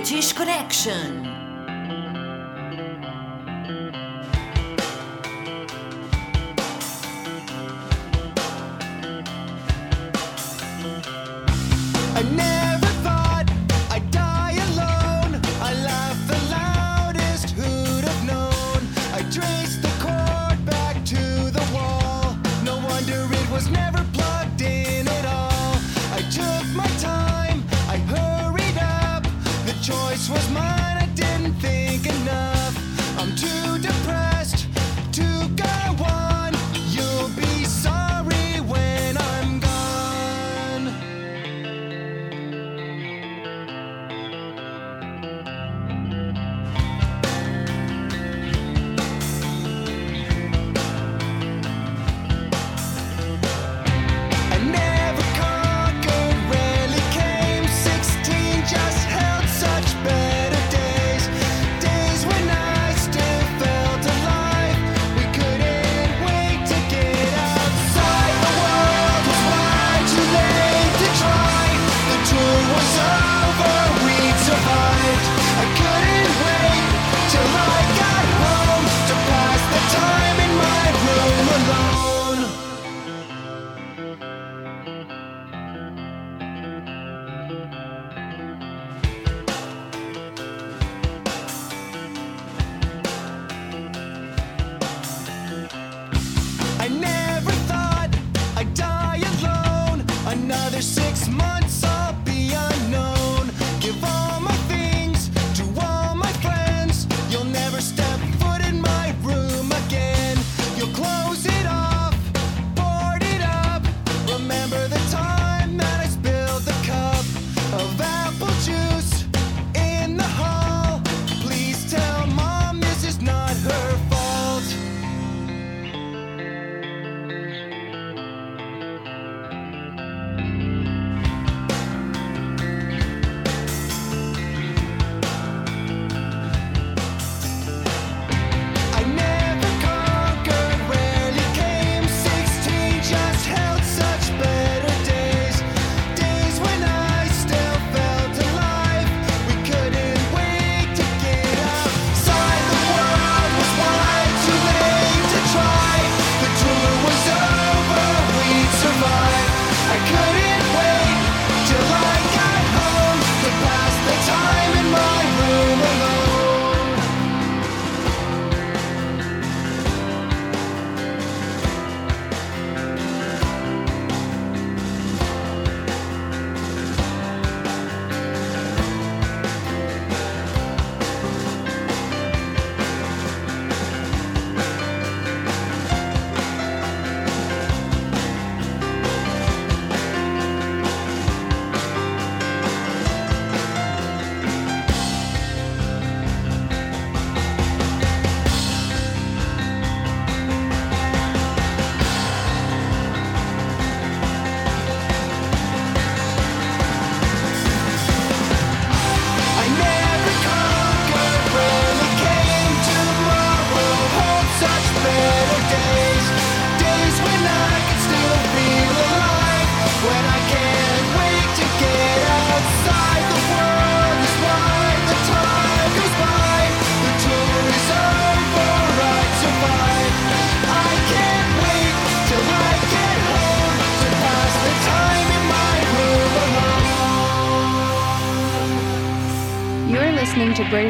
British 0.00 0.32
Connection. 0.32 1.19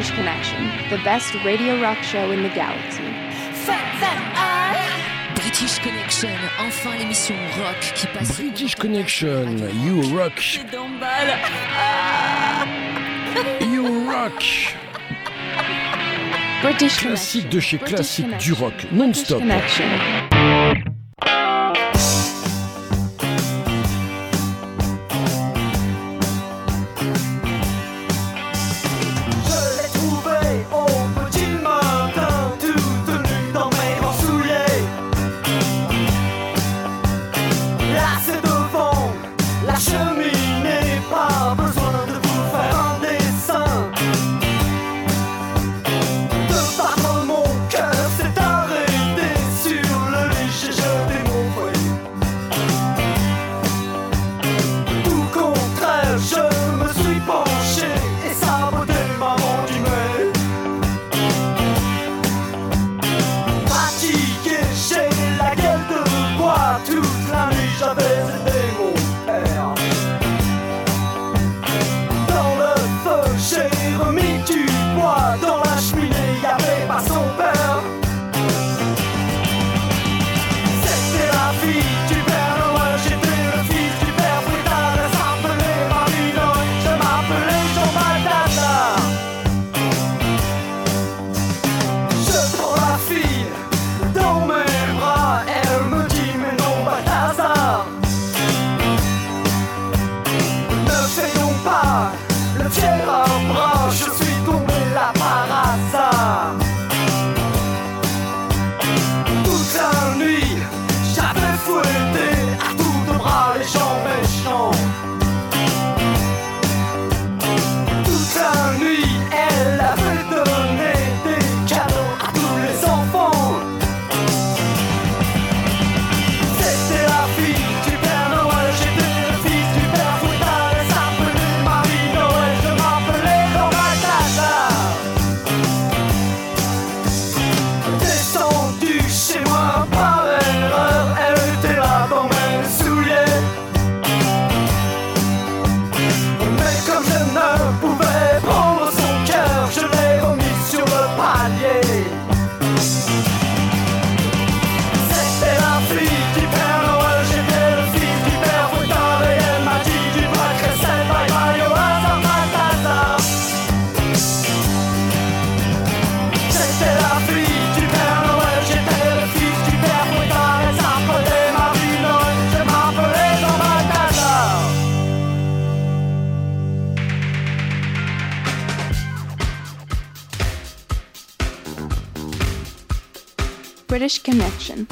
British 0.01 0.17
Connection, 0.17 0.71
the 0.89 0.97
best 1.03 1.31
radio 1.45 1.79
rock 1.79 2.01
show 2.01 2.31
in 2.31 2.41
the 2.41 2.49
galaxy. 2.55 3.03
British 5.35 5.77
Connection, 5.77 6.29
enfin 6.59 6.97
l'émission 6.97 7.35
rock 7.59 7.93
qui 7.93 8.07
passe. 8.07 8.41
British 8.41 8.73
Connection, 8.73 9.57
You 9.85 10.01
Rock. 10.17 10.41
You 13.61 14.09
Rock. 14.09 14.75
British 16.63 16.97
classique 16.97 17.49
de 17.49 17.59
chez 17.59 17.77
British 17.77 17.95
classique 17.95 18.37
du 18.39 18.53
rock, 18.53 18.73
non-stop. 18.91 19.43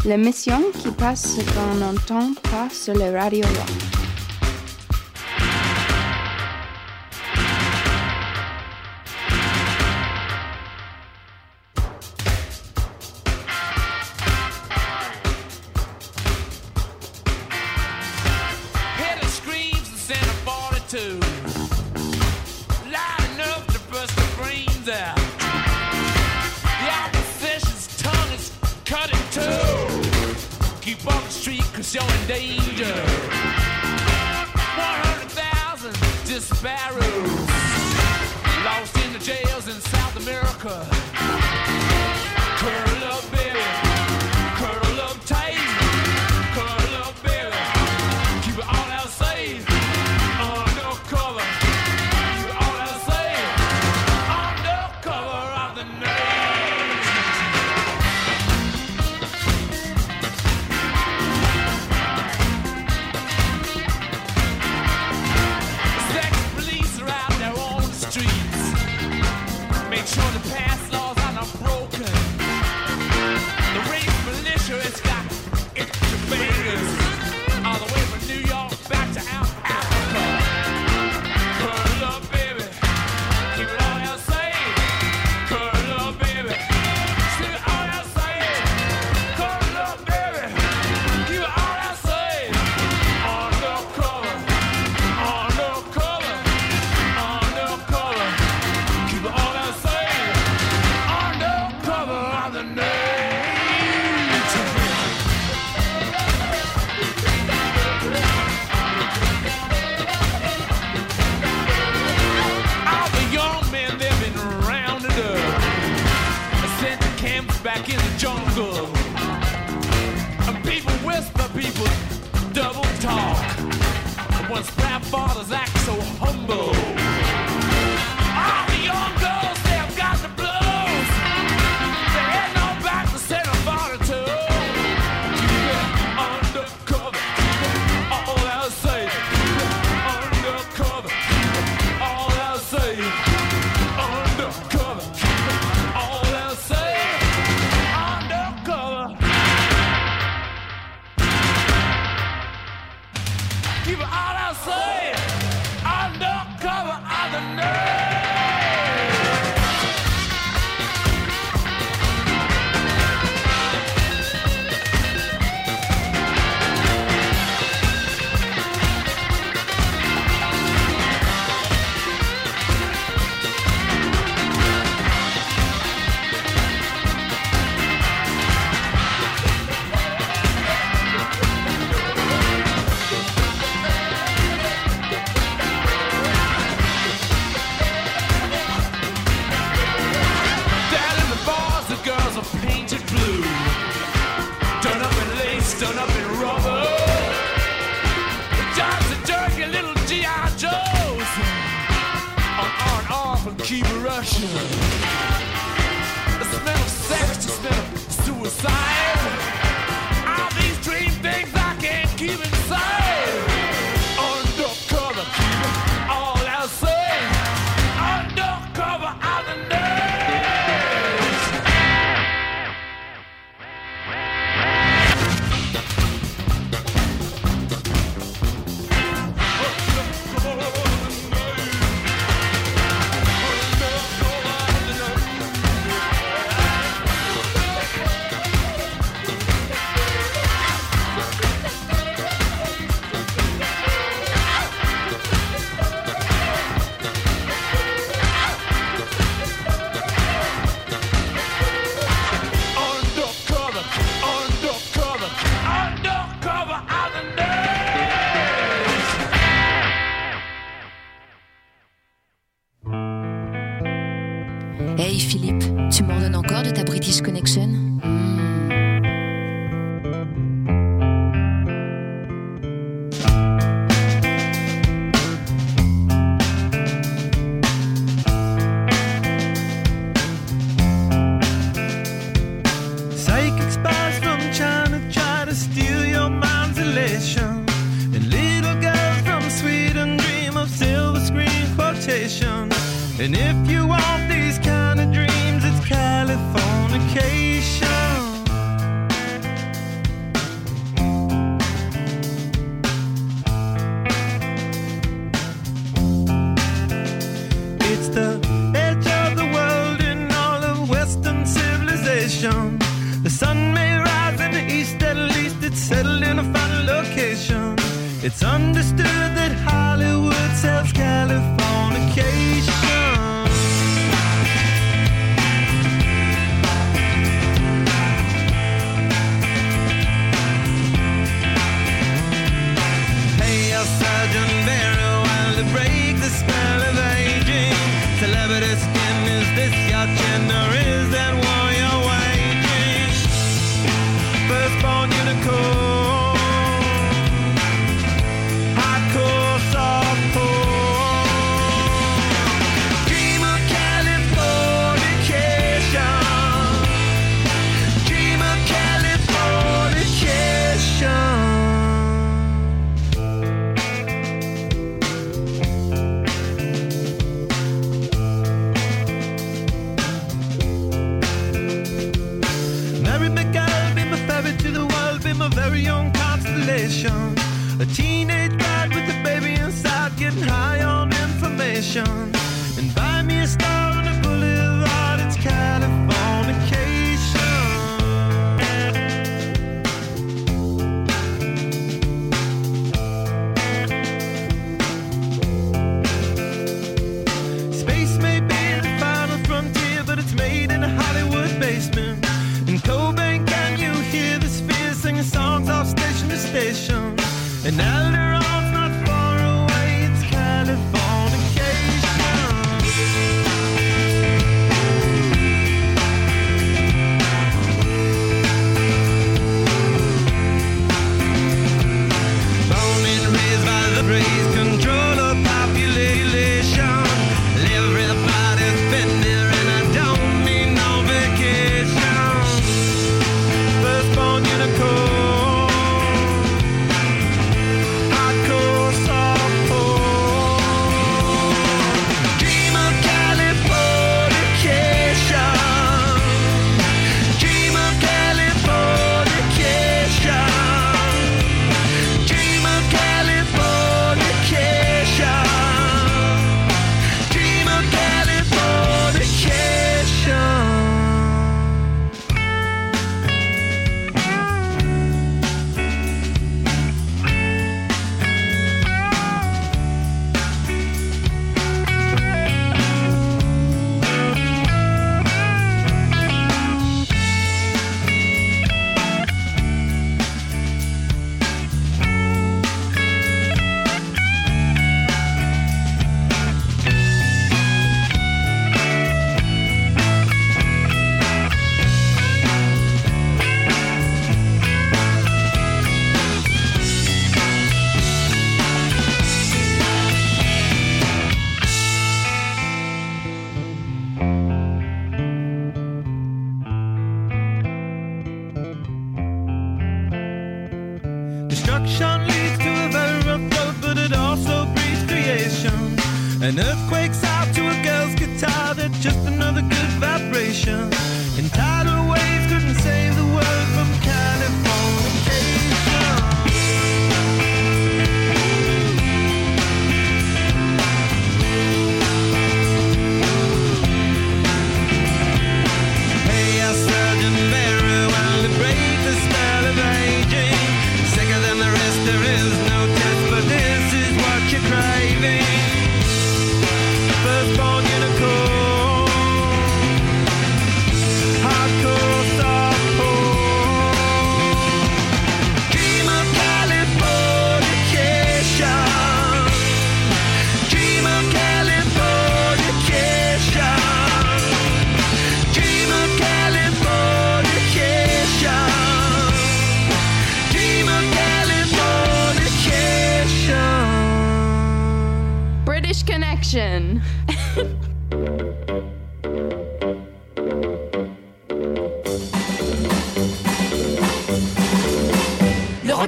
l'émission 0.05 0.61
qui 0.73 0.89
passe 0.89 1.37
ce 1.37 1.41
qu'on 1.53 1.75
n'entend 1.75 2.33
pas 2.43 2.67
sur 2.71 2.93
les 2.93 3.09
radios. 3.09 3.45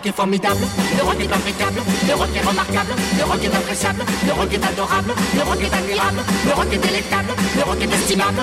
Le 0.02 0.08
rock 0.08 0.16
est 0.16 0.18
formidable, 0.18 0.66
le 0.98 1.04
rock 1.04 1.18
est 1.20 1.32
impeccable, 1.32 1.82
le 2.08 2.16
rock 2.16 2.30
est 2.36 2.48
remarquable, 2.48 2.94
le 3.20 3.24
rock 3.24 3.44
est 3.44 3.56
appréciable, 3.56 4.04
le 4.26 4.34
rock 4.34 4.52
est 4.52 4.66
adorable, 4.66 5.14
le 5.36 5.42
rock 5.44 5.62
est 5.62 5.74
admirable, 5.76 6.24
le 6.44 6.54
rock 6.54 6.74
est 6.74 6.78
délectable, 6.78 7.34
le 7.56 7.62
rock 7.62 7.78
est 7.80 7.94
estimable. 7.94 8.42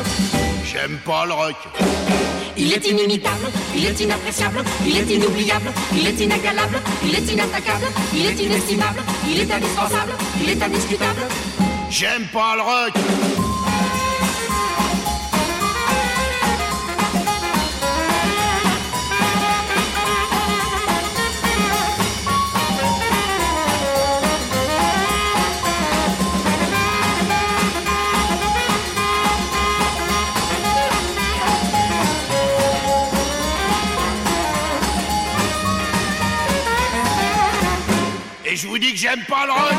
J'aime 0.64 0.98
pas 1.04 1.26
le 1.26 1.32
rock. 1.32 1.56
Il 2.56 2.72
est 2.72 2.86
inimitable, 2.86 3.50
il 3.74 3.86
est 3.86 3.98
inappréciable, 3.98 4.62
il 4.86 4.98
est 4.98 5.10
inoubliable, 5.10 5.72
il 5.94 6.06
est 6.06 6.20
inégalable, 6.20 6.80
il 7.04 7.14
est 7.16 7.32
inattaquable, 7.32 7.86
il 8.14 8.26
est 8.26 8.40
inestimable, 8.40 9.00
il 9.28 9.40
est 9.40 9.52
indispensable, 9.52 10.12
il 10.40 10.50
est 10.50 10.62
indiscutable. 10.62 11.22
J'aime 11.90 12.28
pas 12.32 12.54
le 12.54 12.62
rock. 12.62 13.47
J'aime 39.08 39.24
pas 39.24 39.46
le 39.46 39.52
rock. 39.52 39.72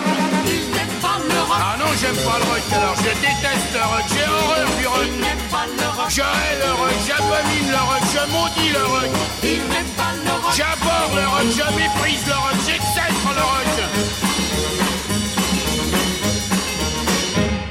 Ah 1.54 1.76
non, 1.78 1.86
j'aime 2.02 2.16
pas 2.16 2.40
le 2.40 2.46
rock, 2.50 2.66
alors 2.74 2.96
je 2.98 3.14
déteste 3.22 3.74
le 3.74 3.86
rock, 3.86 4.06
j'ai 4.10 4.26
horreur 4.26 4.70
du 4.80 4.88
rock. 4.88 5.06
Il 5.06 5.22
n'aime 5.22 5.46
pas 5.52 5.68
le 5.70 5.86
rock. 5.86 6.10
Je 6.10 6.22
hais 6.22 6.58
le 6.66 6.72
rock, 6.74 6.98
j'abomine 7.06 7.70
le 7.70 7.78
rock, 7.78 8.04
je 8.10 8.24
maudis 8.34 8.72
le 8.74 8.84
rock. 8.90 9.12
Il 9.44 9.62
n'aime 9.70 9.92
pas 9.94 10.14
le 10.18 10.32
rock. 10.34 10.54
J'aborde 10.58 11.14
le 11.14 11.28
rock, 11.30 11.46
je 11.46 11.62
méprise 11.78 12.26
le 12.26 12.34
rock, 12.34 12.58
j'exècre 12.66 13.30
le 13.38 13.46
rock. 13.54 13.74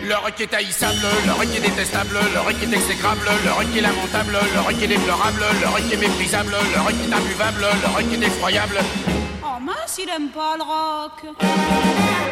Le 0.07 0.15
rock 0.15 0.41
est 0.41 0.55
haïssable, 0.55 1.07
le 1.27 1.33
rock 1.33 1.49
est 1.57 1.61
détestable, 1.61 2.19
le 2.35 2.41
rock 2.41 2.55
est 2.63 2.73
exécrable, 2.73 3.27
le 3.45 3.51
rock 3.51 3.67
est 3.77 3.81
lamentable, 3.81 4.39
le 4.55 4.61
rock 4.61 4.81
est 4.81 4.87
déplorable, 4.87 5.43
le 5.61 5.67
rock 5.67 5.83
est 5.93 5.97
méprisable, 5.97 6.55
le 6.73 6.81
rock 6.81 6.95
est 7.03 7.13
imbuvable, 7.13 7.67
le 7.83 7.89
rock 7.89 8.07
est 8.13 8.25
effroyable. 8.25 8.79
Oh 9.59 9.61
mince, 9.61 9.99
il 9.99 10.09
aime 10.09 10.29
pas 10.29 10.57
le 10.57 10.63
rock. 10.63 11.35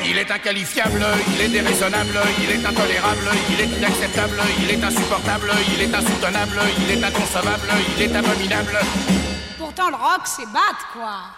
Il 0.04 0.16
est 0.16 0.30
inqualifiable, 0.30 1.04
il 1.34 1.40
est 1.40 1.48
déraisonnable, 1.48 2.20
il 2.40 2.50
est 2.52 2.64
intolérable, 2.64 3.30
il 3.50 3.60
est 3.60 3.76
inacceptable, 3.78 4.40
il 4.62 4.70
est 4.70 4.84
insupportable, 4.84 5.50
il 5.74 5.82
est 5.82 5.92
insoutenable, 5.92 6.60
il 6.78 6.90
est 6.92 7.04
inconcevable, 7.04 7.68
il 7.96 8.02
est 8.04 8.14
abominable. 8.14 8.78
Pourtant, 9.58 9.88
le 9.88 9.96
rock, 9.96 10.22
c'est 10.24 10.46
battre, 10.52 10.86
quoi. 10.92 11.34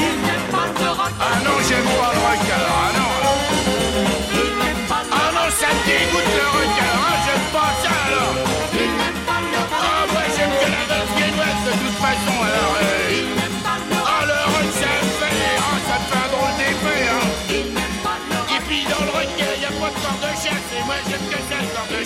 Il 0.00 0.16
n'aime 0.26 0.48
pas 0.50 0.66
le 0.66 0.90
rock. 0.90 1.12
Ah 1.20 1.38
non, 1.44 1.56
j'aime 1.68 1.84
pas 1.84 2.12
le 2.14 2.20
rock 2.26 2.42
alors, 2.56 2.78
ah 2.82 2.92
non. 2.98 3.10
Il 4.34 4.50
n'aime 4.58 4.86
pas 4.88 5.02
le 5.04 5.10
Ah 5.12 5.30
non, 5.34 5.46
ça 5.54 5.68
me 5.68 5.80
dégoûte 5.86 6.31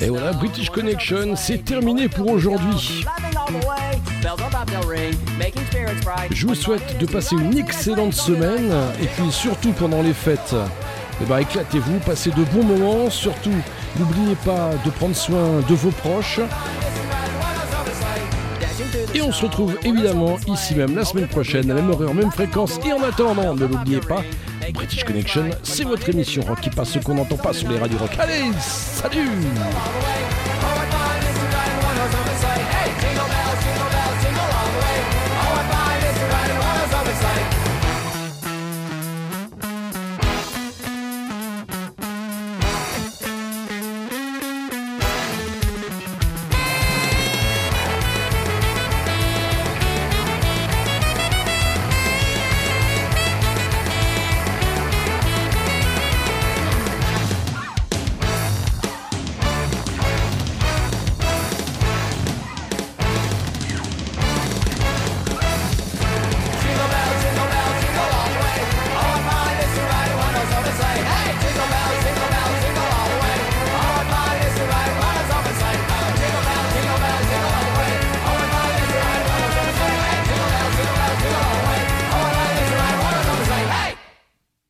Et 0.00 0.08
voilà, 0.08 0.32
British 0.32 0.70
Connection, 0.70 1.36
c'est 1.36 1.64
terminé 1.64 2.08
pour 2.08 2.30
aujourd'hui. 2.30 3.04
Je 6.30 6.46
vous 6.46 6.54
souhaite 6.54 6.98
de 6.98 7.06
passer 7.06 7.36
une 7.36 7.56
excellente 7.58 8.14
semaine 8.14 8.72
et 9.00 9.06
puis 9.06 9.30
surtout 9.30 9.72
pendant 9.72 10.02
les 10.02 10.12
fêtes, 10.12 10.54
eh 11.22 11.24
ben, 11.24 11.38
éclatez-vous, 11.38 11.98
passez 12.00 12.30
de 12.30 12.44
bons 12.44 12.64
moments. 12.64 13.10
Surtout, 13.10 13.54
n'oubliez 13.98 14.36
pas 14.44 14.70
de 14.84 14.90
prendre 14.90 15.16
soin 15.16 15.60
de 15.66 15.74
vos 15.74 15.90
proches. 15.90 16.40
Et 19.14 19.22
on 19.22 19.32
se 19.32 19.44
retrouve 19.46 19.78
évidemment 19.82 20.36
ici 20.46 20.74
même 20.74 20.94
la 20.94 21.04
semaine 21.04 21.26
prochaine, 21.26 21.70
à 21.70 21.74
même 21.74 21.90
horaire, 21.90 22.12
même 22.12 22.30
fréquence. 22.30 22.78
Et 22.86 22.92
en 22.92 23.02
attendant, 23.02 23.54
ne 23.54 23.66
l'oubliez 23.66 24.00
pas, 24.00 24.22
British 24.72 25.04
Connection, 25.04 25.50
c'est 25.62 25.84
votre 25.84 26.08
émission 26.08 26.42
rock 26.42 26.60
qui 26.60 26.70
passe 26.70 26.90
ce 26.90 26.98
qu'on 26.98 27.14
n'entend 27.14 27.36
pas 27.36 27.52
sur 27.52 27.70
les 27.70 27.78
radios 27.78 27.98
rock. 27.98 28.10
Allez, 28.18 28.50
salut. 28.60 29.28